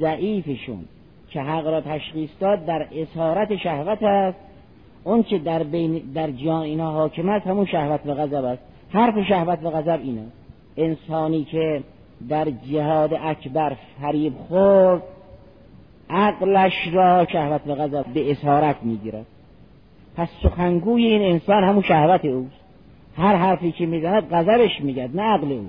ضعیفشون 0.00 0.84
که 1.30 1.40
حق 1.40 1.66
را 1.66 1.80
تشخیص 1.80 2.30
داد 2.40 2.66
در 2.66 2.86
اسارت 2.92 3.56
شهوت 3.56 4.02
است. 4.02 4.38
اون 5.04 5.22
که 5.22 5.38
در 5.38 5.62
بین 5.62 6.02
در 6.14 6.30
جان 6.30 6.62
اینا 6.62 6.90
حاکم 6.90 7.28
است 7.28 7.46
همون 7.46 7.66
شهوت 7.66 8.00
و 8.06 8.14
غضب 8.14 8.44
است. 8.44 8.62
حرف 8.90 9.26
شهوت 9.28 9.58
و 9.62 9.70
غضب 9.70 10.00
اینه. 10.02 10.24
انسانی 10.76 11.44
که 11.44 11.82
در 12.28 12.50
جهاد 12.50 13.14
اکبر 13.14 13.76
فریب 14.00 14.32
خورد 14.48 15.02
عقلش 16.10 16.72
را 16.92 17.26
شهوت 17.32 17.60
و 17.66 17.74
غضب 17.74 18.04
به 18.14 18.30
اسارت 18.30 18.76
می‌گیرد. 18.82 19.26
پس 20.16 20.28
سخنگوی 20.42 21.06
این 21.06 21.22
انسان 21.22 21.64
همون 21.64 21.82
شهوت 21.82 22.24
اوست 22.24 22.62
هر 23.16 23.36
حرفی 23.36 23.72
که 23.72 23.86
می‌زند 23.86 24.34
غضبش 24.34 24.80
میگد 24.80 25.16
نه 25.16 25.22
عقل 25.22 25.52
او. 25.52 25.66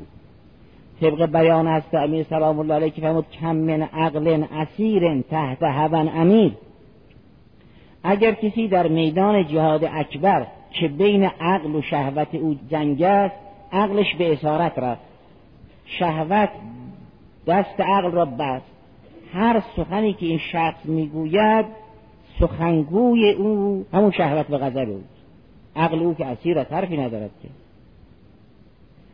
طبق 1.02 1.26
بیان 1.26 1.68
است 1.68 1.96
امیر 1.96 2.24
سلام 2.24 2.60
الله 2.60 2.74
علیه 2.74 2.90
که 2.90 3.02
فرمود 3.02 3.26
کم 3.42 3.56
من 3.56 3.82
عقل 3.82 4.44
اسیر 4.56 5.22
تحت 5.22 5.64
هون 5.64 6.08
امیر. 6.08 6.52
اگر 8.04 8.32
کسی 8.32 8.68
در 8.68 8.88
میدان 8.88 9.48
جهاد 9.48 9.84
اکبر 9.94 10.48
که 10.72 10.88
بین 10.88 11.24
عقل 11.24 11.76
و 11.76 11.82
شهوت 11.82 12.36
او 12.36 12.56
جنگ 12.70 13.02
است 13.02 13.36
عقلش 13.72 14.16
به 14.16 14.34
اسارت 14.34 14.80
رفت. 14.80 15.02
شهوت 15.86 16.50
دست 17.48 17.80
عقل 17.80 18.12
را 18.12 18.26
بست. 18.26 18.66
هر 19.34 19.64
سخنی 19.76 20.14
که 20.14 20.26
این 20.26 20.38
شخص 20.38 20.86
می‌گوید 20.86 21.66
سخنگوی 22.39 23.32
او 23.32 23.86
همون 23.93 24.12
شهوت 24.12 24.50
و 24.50 24.58
غضب 24.58 24.89
او 24.89 25.04
عقل 25.76 26.00
او 26.00 26.13
که 26.13 26.26
اسیر 26.26 26.60
از 26.60 26.67
حرفی 26.67 26.98
ندارد 26.98 27.32
که. 27.41 27.50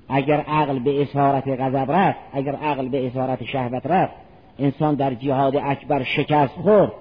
اگر 0.10 0.40
عقل 0.40 0.80
به 0.80 1.02
اسارت 1.02 1.48
غضب 1.48 1.92
رفت 1.92 2.20
اگر 2.34 2.56
عقل 2.56 2.88
به 2.88 3.08
اسارت 3.08 3.44
شهوت 3.44 3.86
رفت 3.86 4.14
انسان 4.60 4.96
در 4.96 5.14
جهاد 5.14 5.56
اکبر 5.56 6.04
شکست 6.04 6.54
خورد 6.54 6.92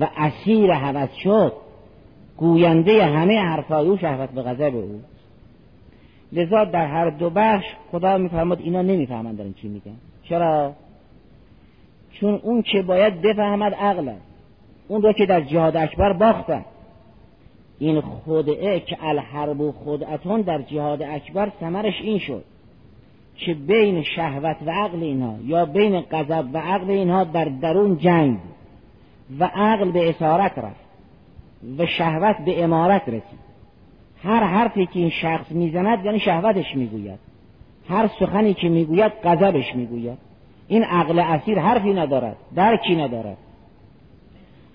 و 0.00 0.08
اسیر 0.16 0.70
هوس 0.70 1.10
شد. 1.12 1.52
گوینده 2.36 3.04
همه 3.04 3.40
حرفای 3.40 3.88
او 3.88 3.96
شهوت 3.96 4.30
به 4.30 4.42
غضب 4.42 4.74
او 4.76 5.00
لذا 6.32 6.64
در 6.64 6.86
هر 6.86 7.10
دو 7.10 7.30
بخش 7.30 7.64
خدا 7.92 8.18
میفرماد 8.18 8.60
اینا 8.60 8.82
نمی‌فهمند 8.82 9.38
دارن 9.38 9.52
چی 9.52 9.68
میگن. 9.68 9.96
چرا؟ 10.22 10.72
چون 12.12 12.40
اون 12.42 12.62
که 12.62 12.82
باید 12.82 13.22
بفهمد 13.22 13.74
عقل 13.74 14.12
اون 14.90 15.02
را 15.02 15.12
که 15.12 15.26
در 15.26 15.40
جهاد 15.40 15.76
اکبر 15.76 16.12
باختن. 16.12 16.64
این 17.78 18.00
خدعه 18.00 18.80
که 18.80 18.96
الحرب 19.00 19.70
خدعتون 19.70 20.40
در 20.40 20.62
جهاد 20.62 21.02
اکبر 21.02 21.52
ثمرش 21.60 22.00
این 22.02 22.18
شد 22.18 22.44
که 23.36 23.54
بین 23.54 24.02
شهوت 24.02 24.56
و 24.66 24.70
عقل 24.70 25.02
اینها 25.02 25.34
یا 25.44 25.64
بین 25.64 26.00
غضب 26.00 26.44
و 26.52 26.58
عقل 26.58 26.90
اینها 26.90 27.24
در 27.24 27.44
درون 27.44 27.98
جنگ 27.98 28.38
و 29.38 29.44
عقل 29.54 29.90
به 29.90 30.10
اسارت 30.10 30.58
رفت 30.58 30.90
و 31.78 31.86
شهوت 31.86 32.36
به 32.44 32.64
امارت 32.64 33.02
رسید. 33.08 33.40
هر 34.22 34.44
حرفی 34.44 34.86
که 34.86 34.98
این 34.98 35.10
شخص 35.10 35.52
می‌زند 35.52 36.04
یعنی 36.04 36.20
شهوتش 36.20 36.76
می‌گوید. 36.76 37.18
هر 37.88 38.10
سخنی 38.20 38.54
که 38.54 38.68
می‌گوید 38.68 39.12
غضبش 39.24 39.74
می‌گوید. 39.74 40.18
این 40.68 40.84
عقل 40.84 41.18
اسیر 41.18 41.58
حرفی 41.58 41.92
ندارد 41.92 42.36
درکی 42.54 42.96
ندارد. 42.96 43.36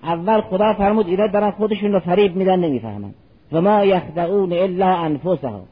اول 0.06 0.40
خدا 0.40 0.74
فرمود 0.74 1.06
اینا 1.06 1.26
دارن 1.26 1.50
خودشون 1.50 1.92
رو 1.92 2.00
فریب 2.00 2.36
میدن 2.36 2.60
نمی‌فهمن. 2.60 3.14
و 3.52 3.60
ما 3.60 3.84
یخدعون 3.84 4.52
الا 4.52 4.96
انفسهم. 4.96 5.62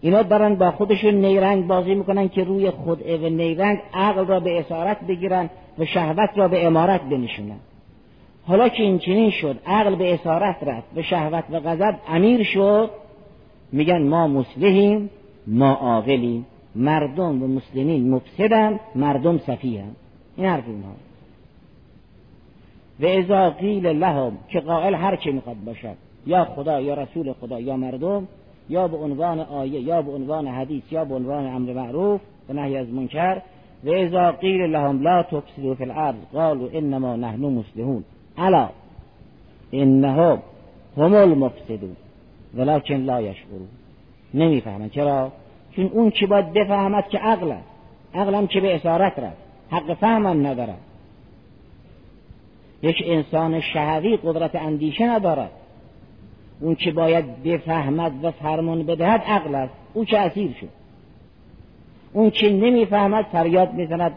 اینا 0.00 0.22
دارن 0.22 0.54
با 0.54 0.70
خودشون 0.70 1.14
نیرنگ 1.14 1.66
بازی 1.66 1.94
می‌کنن 1.94 2.28
که 2.28 2.44
روی 2.44 2.70
خود 2.70 3.02
و 3.22 3.28
نیرنگ 3.28 3.78
عقل 3.94 4.26
را 4.26 4.40
به 4.40 4.60
اسارت 4.60 5.00
بگیرن 5.06 5.50
و 5.78 5.84
شهوت 5.84 6.30
را 6.36 6.48
به 6.48 6.66
امارت 6.66 7.00
بنشونن. 7.02 7.60
حالا 8.46 8.68
که 8.68 8.82
این 8.82 8.98
چنین 8.98 9.30
شد 9.30 9.56
عقل 9.66 9.94
به 9.94 10.14
اسارت 10.14 10.56
رفت 10.62 10.88
و 10.96 11.02
شهوت 11.02 11.44
و 11.50 11.60
غضب 11.60 11.94
امیر 12.08 12.42
شد 12.42 12.90
میگن 13.72 14.02
ما 14.02 14.26
مسلحیم 14.26 15.10
ما 15.46 15.72
عاقلیم. 15.72 16.46
مردم 16.74 17.42
و 17.42 17.46
مسلمین 17.46 18.10
مفسدن 18.10 18.80
مردم 18.94 19.38
صفیهم 19.38 19.96
این 20.36 20.46
حرف 20.46 20.64
اینها. 20.66 20.92
و 23.02 23.06
ازا 23.06 23.50
قیل 23.50 23.86
لهم 23.86 24.32
که 24.48 24.60
قائل 24.60 24.94
هر 24.94 25.16
که 25.16 25.32
می‌خواد 25.32 25.56
باشد 25.66 25.96
یا 26.26 26.44
خدا 26.44 26.80
یا 26.80 26.94
رسول 26.94 27.32
خدا 27.32 27.60
یا 27.60 27.76
مردم 27.76 28.28
یا 28.68 28.88
به 28.88 28.96
عنوان 28.96 29.40
آیه 29.40 29.80
یا 29.80 30.02
به 30.02 30.12
عنوان 30.12 30.46
حدیث 30.46 30.82
یا 30.90 31.04
به 31.04 31.14
عنوان 31.14 31.46
امر 31.46 31.72
معروف 31.72 32.20
و 32.48 32.52
نهی 32.52 32.76
از 32.76 32.88
منکر 32.88 33.42
و 33.84 33.90
ازا 33.90 34.32
قیل 34.32 34.60
لهم 34.60 35.02
لا 35.02 35.22
تفسدوا 35.22 35.74
فی 35.74 35.84
الارض 35.84 36.16
قالوا 36.32 36.68
انما 36.72 37.16
نحن 37.16 37.40
مسلمون 37.40 38.04
الا 38.38 38.68
انهم 39.72 40.38
هم 40.96 41.14
المفسدون. 41.14 41.96
ولكن 42.54 42.96
لا 42.96 43.20
یشعرون 43.20 43.68
نمی‌فهمن. 44.34 44.88
چرا؟ 44.88 45.32
چون 45.76 45.86
اون 45.86 46.10
که 46.10 46.26
باید 46.26 46.52
بفهمد 46.52 47.08
که 47.08 47.18
عقل 47.18 47.52
است. 47.52 47.68
عقلم 48.14 48.46
که 48.46 48.60
به 48.60 48.74
اسارت 48.74 49.18
رفت؟ 49.18 49.36
حق 49.70 49.94
فهمم 49.94 50.46
ندارد. 50.46 50.78
یک 52.82 53.02
انسان 53.06 53.60
شهوی 53.60 54.16
قدرت 54.16 54.54
اندیشه 54.54 55.04
ندارد 55.04 55.50
اون 56.60 56.74
که 56.74 56.92
باید 56.92 57.42
بفهمد 57.42 58.24
و 58.24 58.30
فرمان 58.30 58.82
بدهد 58.82 59.20
عقل 59.20 59.54
است. 59.54 59.72
او 59.94 60.04
که 60.04 60.18
اسیر 60.18 60.52
شد؟ 60.60 60.68
اون 62.12 62.30
که 62.30 62.50
نمی‌فهمد 62.50 63.24
فریاد 63.24 63.74
می‌زند 63.74 64.12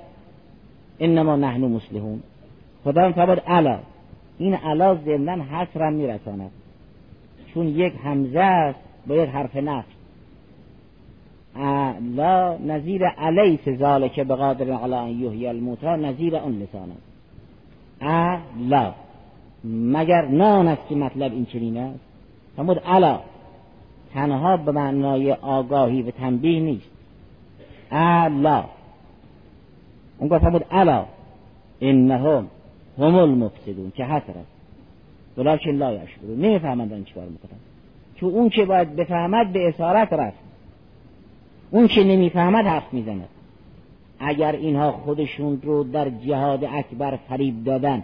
انما 0.99 1.36
نحن 1.36 1.62
مسلمون. 1.62 2.23
خدا 2.84 3.12
فرمود 3.12 3.39
علا 3.39 3.80
این 4.38 4.54
علا 4.54 4.95
ضمن 4.95 5.41
حسرم 5.41 5.93
میرساند. 5.93 6.52
چون 7.54 7.67
یک 7.67 7.93
همزه 8.04 8.39
است 8.39 8.80
با 9.08 9.15
یک 9.15 9.30
حرف 9.30 9.56
نفس. 9.56 9.88
لا 12.15 12.58
نظیر 12.58 13.08
علیس 13.08 13.69
ذالک 13.69 14.19
بقادر 14.19 14.71
علی 14.71 14.93
ان 14.93 15.10
یحیی 15.10 15.47
الموتی 15.47 15.88
نظیر 15.88 16.36
اون 16.36 16.60
لسان 16.60 16.91
لا. 18.69 18.93
مگر 19.63 20.25
نان 20.25 20.67
است 20.67 20.87
که 20.89 20.95
مطلب 20.95 21.31
این 21.31 21.45
چنین 21.45 21.77
است؟ 21.77 21.99
فرمود 22.55 22.81
الا. 22.85 23.19
تنها 24.13 24.57
به 24.57 24.71
معنای 24.71 25.31
آگاهی 25.31 26.01
و 26.01 26.11
تنبیه 26.11 26.59
نیست. 26.59 26.89
الا. 27.91 28.63
اون 30.17 30.29
گفت 30.29 30.41
فرمود 30.41 30.65
الا. 30.71 31.05
انهم 31.81 32.47
هم 32.97 33.15
المفسدون. 33.15 33.91
که 33.95 34.03
حسر 34.03 34.33
است 34.37 34.53
ولیکن 35.37 35.71
لا 35.71 35.99
نمی‌فهمند 36.37 36.89
دارن 36.89 37.03
چیکار 37.03 37.25
می‌کنن 37.25 37.59
چون 38.15 38.29
اون 38.33 38.49
که 38.49 38.65
باید 38.65 38.95
بفهمد 38.95 39.53
به 39.53 39.69
اسارت 39.69 40.13
رفت. 40.13 40.37
اون 41.71 41.87
که 41.87 42.03
نمی‌فهمد 42.03 42.65
حرف 42.65 42.93
می‌زند. 42.93 43.27
اگر 44.19 44.52
اینها 44.52 44.91
خودشون 44.91 45.62
رو 45.63 45.84
در 45.84 46.10
جهاد 46.10 46.63
اکبر 46.63 47.19
فریب 47.30 47.63
دادن 47.63 48.04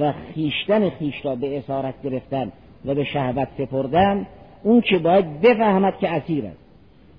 و 0.00 0.12
خیشتن 0.12 0.90
خیش 0.90 1.24
را 1.24 1.34
به 1.34 1.58
اسارت 1.58 1.94
گرفتن 2.02 2.52
و 2.84 2.94
به 2.94 3.04
شهوت 3.04 3.48
سپردن 3.58 4.26
اون 4.62 4.80
که 4.80 4.98
باید 4.98 5.40
بفهمد 5.40 5.98
که 5.98 6.10
اسیر 6.10 6.46
است. 6.46 6.58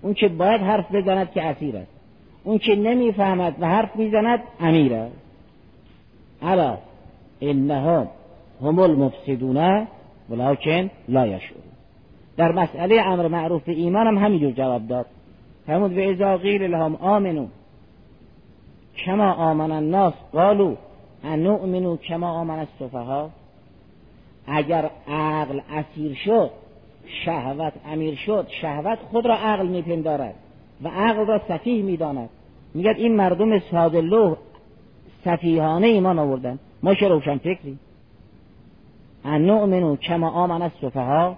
اون 0.01 0.13
که 0.13 0.27
باید 0.27 0.61
حرف 0.61 0.95
بزند 0.95 1.31
که 1.31 1.43
اسیر 1.43 1.77
است. 1.77 1.91
اون 2.43 2.57
که 2.57 2.75
نمی‌فهمد 2.75 3.55
و 3.59 3.69
حرف 3.69 3.95
می‌زند 3.95 4.39
امیر 4.59 4.93
است. 4.93 5.15
الا 6.41 6.77
انهم 7.41 8.07
هم 8.61 8.79
المفسدون 8.79 9.87
ولكن 10.29 10.89
لا 11.07 11.27
یشعرون. 11.27 11.63
در 12.37 12.51
مسئله 12.51 13.01
امر 13.01 13.27
معروف 13.27 13.61
ایمان 13.65 14.07
هم 14.07 14.17
همینجور 14.17 14.51
جواب 14.51 14.87
داد. 14.87 15.05
فرمود 15.67 15.95
به 15.95 16.11
ازا 16.11 16.37
قیل 16.37 16.63
لهم 16.63 16.95
آمنو 16.95 17.47
کما 18.97 19.33
آمن 19.33 19.71
الناس 19.71 20.13
قالو 20.33 20.75
انؤمنو 21.23 21.97
کما 21.97 22.41
آمن 22.41 22.59
السفها 22.59 23.29
اگر 24.47 24.89
عقل 25.07 25.61
اسیر 25.71 26.13
شد 26.13 26.49
شهوت 27.25 27.73
امیر 27.85 28.15
شد 28.15 28.47
شهوت 28.61 28.99
خود 29.11 29.25
را 29.25 29.35
عقل 29.35 29.67
میپندارد 29.67 30.35
و 30.83 30.87
عقل 30.87 31.25
را 31.25 31.41
سفیه 31.47 31.83
می‌داند. 31.83 32.29
میگد 32.73 32.95
این 32.97 33.15
مردم 33.15 33.59
ساده 33.59 34.01
لوح 34.01 34.37
سفیهانه 35.25 35.87
ایمان 35.87 36.19
آوردن. 36.19 36.59
ما 36.83 36.95
چه 36.95 37.07
روشن 37.07 37.37
فکری 37.37 37.77
ان 39.25 39.45
نؤمنو 39.45 39.95
کما 39.95 40.29
آمن 40.29 40.61
السفها 40.61 41.35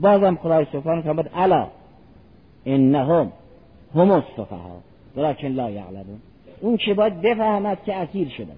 بازم 0.00 0.36
خدای 0.42 0.66
سبحانه 0.72 1.02
فرمود 1.02 1.30
الا 1.34 1.66
انهم 2.66 3.32
هم 3.94 4.10
السفها 4.10 4.80
ولكن 5.16 5.48
لا 5.48 5.70
یعلمون. 5.70 6.20
اون 6.62 6.76
که 6.76 6.94
باید 6.94 7.20
بفهمد 7.20 7.78
که 7.86 7.94
اسیر 7.94 8.28
شده 8.28 8.52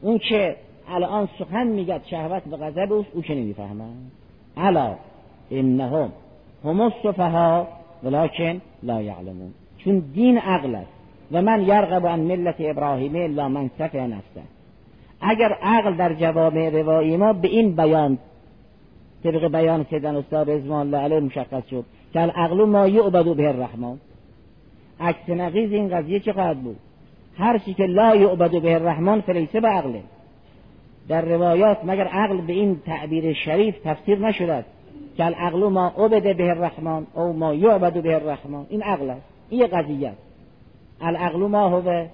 اون 0.00 0.18
که 0.18 0.56
الان 0.88 1.28
سخن 1.38 1.66
میگد 1.66 2.00
شهوت 2.04 2.42
به 2.42 2.56
غضب 2.56 2.92
اوست 2.92 3.08
او 3.14 3.22
که 3.22 3.34
نمی‌فهمد. 3.34 3.94
الا 4.56 4.94
انهم 5.50 6.12
هم 6.64 6.80
السفها 6.80 7.68
ولكن 8.04 8.60
لا 8.82 9.02
یعلمون. 9.02 9.54
چون 9.78 9.98
دین 9.98 10.38
عقل 10.38 10.74
است. 10.74 10.90
و 11.32 11.42
من 11.42 11.62
یرغب 11.62 12.06
عن 12.06 12.20
ملت 12.20 12.54
ابراهیم 12.58 13.14
الا 13.14 13.48
من 13.48 13.70
سفه 13.78 14.00
نفسه. 14.00 14.42
اگر 15.20 15.52
عقل 15.62 15.96
در 15.96 16.14
جوامع 16.14 16.68
روایی 16.68 17.16
ما 17.16 17.32
به 17.32 17.48
این 17.48 17.76
بیان 17.76 18.18
طبق 19.24 19.52
بیان 19.52 19.86
سیدن 19.90 20.16
استاد 20.16 20.50
رضوان 20.50 20.80
الله 20.86 20.98
علیه 20.98 21.20
مشخص 21.20 21.66
شد. 21.70 21.84
که 22.12 22.20
العقل 22.20 22.64
ما 22.64 22.86
یعبد 22.86 23.36
به 23.36 23.48
الرحمن. 23.48 23.98
عکس 25.00 25.28
نقیز 25.28 25.72
این 25.72 25.88
قضیه 25.88 26.20
چه 26.20 26.32
خواهد 26.32 26.62
بود؟ 26.62 26.76
هر 27.38 27.58
چی 27.58 27.74
که 27.74 27.86
لا 27.86 28.16
یعبد 28.16 28.62
به 28.62 28.74
الرحمن 28.74 29.20
فلیسه 29.20 29.60
به 29.60 29.68
عقله 29.68 30.02
در 31.08 31.20
روایات 31.20 31.78
مگر 31.84 32.06
عقل 32.06 32.40
به 32.40 32.52
این 32.52 32.80
تعبیر 32.86 33.32
شریف 33.32 33.74
تفسیر 33.84 34.18
نشده 34.18 34.64
که 35.16 35.24
العقل 35.24 35.68
ما 35.68 35.86
عبد 35.86 36.36
به 36.36 36.50
الرحمن 36.50 37.06
او 37.14 37.32
ما 37.32 37.54
یعبد 37.54 38.02
به 38.02 38.14
الرحمن. 38.14 38.66
این 38.68 38.82
عقل 38.82 39.10
است. 39.10 39.26
این 39.50 39.66
قضیه 39.66 40.08
است. 40.08 40.22
العقل 41.00 41.38
ما 41.38 41.68
هو 41.68 42.06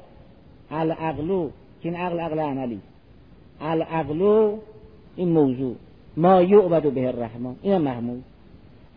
العقل 0.70 1.48
که 1.82 1.88
این 1.88 1.96
عقل 1.96 2.20
عقل 2.20 2.38
عملی. 2.38 2.80
العقل 3.60 4.50
این 5.16 5.28
موضوع. 5.28 5.74
ما 6.16 6.42
یعبد 6.42 6.82
به 6.82 7.08
الرحمن. 7.08 7.54
این 7.62 7.78
محمود 7.78 8.24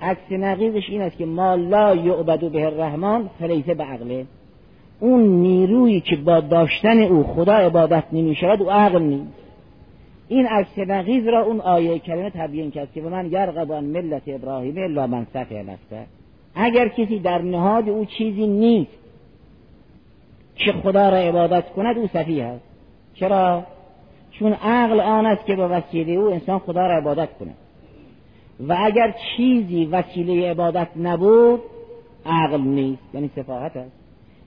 عکس 0.01 0.31
نقیزش 0.31 0.89
این 0.89 1.01
است 1.01 1.17
که 1.17 1.25
ما 1.25 1.55
لا 1.55 1.95
یعبد 1.95 2.51
به 2.51 2.65
الرحمن 2.65 3.29
فلیسه 3.39 3.73
به 3.73 3.83
عقله 3.83 4.25
اون 4.99 5.21
نیرویی 5.21 6.01
که 6.01 6.15
با 6.15 6.39
داشتن 6.39 6.97
او 6.97 7.23
خدا 7.23 7.53
عبادت 7.53 8.03
نمی 8.11 8.35
شود 8.35 8.61
او 8.61 8.71
عقل 8.71 9.01
نیست. 9.01 9.33
این 10.27 10.45
عکس 10.45 10.77
نقیز 10.77 11.27
را 11.27 11.43
اون 11.43 11.61
آیه 11.61 11.99
کلمه 11.99 12.29
تبیین 12.29 12.71
کرد 12.71 12.91
که 12.93 13.01
من 13.01 13.25
یرغب 13.25 13.73
عن 13.73 13.83
ملت 13.83 14.21
ابراهیم 14.27 14.77
الا 14.77 15.07
من 15.07 15.27
سفه 15.33 15.55
نفسه. 15.55 16.05
اگر 16.55 16.87
کسی 16.87 17.19
در 17.19 17.41
نهاد 17.41 17.89
او 17.89 18.05
چیزی 18.05 18.47
نیست 18.47 18.99
که 20.55 20.71
خدا 20.71 21.09
را 21.09 21.17
عبادت 21.17 21.69
کند 21.69 21.97
او 21.97 22.07
سفیه 22.07 22.43
است. 22.43 22.65
چرا؟ 23.13 23.63
چون 24.31 24.53
عقل 24.53 24.99
آن 24.99 25.25
است 25.25 25.45
که 25.45 25.55
به 25.55 25.67
وسیله 25.67 26.13
او 26.13 26.31
انسان 26.31 26.59
خدا 26.59 26.87
را 26.87 26.97
عبادت 26.97 27.29
کند. 27.39 27.55
و 28.67 28.75
اگر 28.79 29.13
چیزی 29.37 29.85
وسیله 29.85 30.51
عبادت 30.51 30.87
نبود 30.97 31.61
عقل 32.25 32.61
نیست 32.61 33.03
یعنی 33.13 33.29
سفاهت 33.35 33.77
است. 33.77 33.98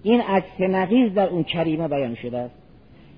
این 0.03 0.21
عکس 0.21 0.61
نقیز 0.61 1.15
در 1.15 1.29
اون 1.29 1.43
کریمه 1.43 1.88
بیان 1.88 2.15
شده 2.15 2.38
است 2.38 2.55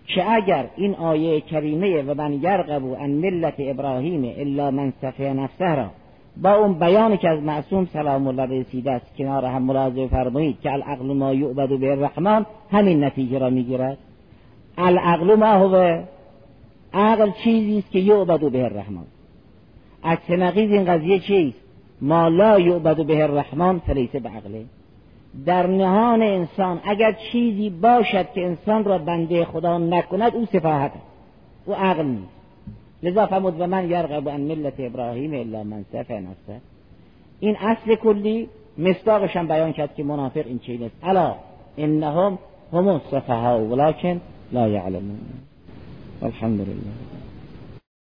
که 0.06 0.32
اگر 0.32 0.66
این 0.76 0.94
آیه 0.94 1.40
کریمه 1.40 2.02
و 2.02 2.14
من 2.14 2.32
یرغب 2.32 2.94
عن 2.94 3.10
ملت 3.10 3.54
ابراهیم 3.58 4.34
الا 4.38 4.70
من 4.70 4.92
صفه 5.02 5.32
نفسه 5.32 5.74
را 5.74 5.90
با 6.42 6.52
اون 6.52 6.78
بیانی 6.78 7.16
که 7.16 7.28
از 7.28 7.42
معصوم 7.42 7.88
سلام 7.92 8.26
الله 8.26 8.60
رسیده 8.60 8.90
است 8.92 9.16
کنار 9.16 9.44
هم 9.44 9.62
ملاحظه 9.62 10.06
فرمایید 10.06 10.60
که 10.60 10.72
العقل 10.72 11.06
ما 11.06 11.34
یعبد 11.34 11.68
به 11.68 11.90
الرحمن 11.90 12.46
همین 12.70 13.04
نتیجه 13.04 13.38
را 13.38 13.50
می‌گیرد. 13.50 13.98
العقل 14.78 15.34
ما 15.34 15.46
هو 15.46 16.02
عقل 16.94 17.30
چیزی 17.44 17.78
است 17.78 17.90
که 17.90 17.98
یعبد 17.98 18.50
به 18.50 18.64
الرحمن. 18.64 19.06
عکس 20.04 20.30
نقیز 20.30 20.70
این 20.70 20.84
قضیه 20.84 21.18
چیست؟ 21.18 21.60
ما 22.00 22.28
لا 22.28 22.58
یعبد 22.58 23.06
به 23.06 23.22
الرحمن 23.22 23.78
فلیس 23.78 24.10
به 24.10 24.28
عقله 24.28 24.64
در 25.46 25.66
نهان 25.66 26.22
انسان 26.22 26.80
اگر 26.84 27.16
چیزی 27.32 27.70
باشد 27.70 28.32
که 28.34 28.46
انسان 28.46 28.84
را 28.84 28.98
بنده 28.98 29.44
خدا 29.44 29.78
نکند 29.78 30.34
او 30.34 30.46
سفاهت 30.46 30.92
او 31.64 31.74
عقل 31.74 32.04
نیست. 32.04 32.34
لذا 33.02 33.26
فرمود 33.26 33.60
و 33.60 33.66
من 33.66 33.90
یرغب 33.90 34.28
عن 34.28 34.40
ملت 34.40 34.74
ابراهیم 34.78 35.34
الا 35.34 35.62
من 35.62 35.84
سفه 35.92 36.14
نفسه. 36.14 36.60
این 37.40 37.56
اصل 37.56 37.94
کلی 37.94 38.48
مصداقش 38.78 39.36
هم 39.36 39.48
بیان 39.48 39.72
کرد 39.72 39.94
که 39.94 40.04
منافق 40.04 40.46
این 40.46 40.58
چیز 40.58 40.82
است 40.82 40.94
الا 41.02 41.34
انهم 41.78 42.38
هم 42.72 42.88
السفهاء 42.88 43.60
ولكن 43.60 44.20
لا 44.52 44.68
يعلمون 44.68 45.18
الحمد 46.22 46.60
لله 46.60 47.13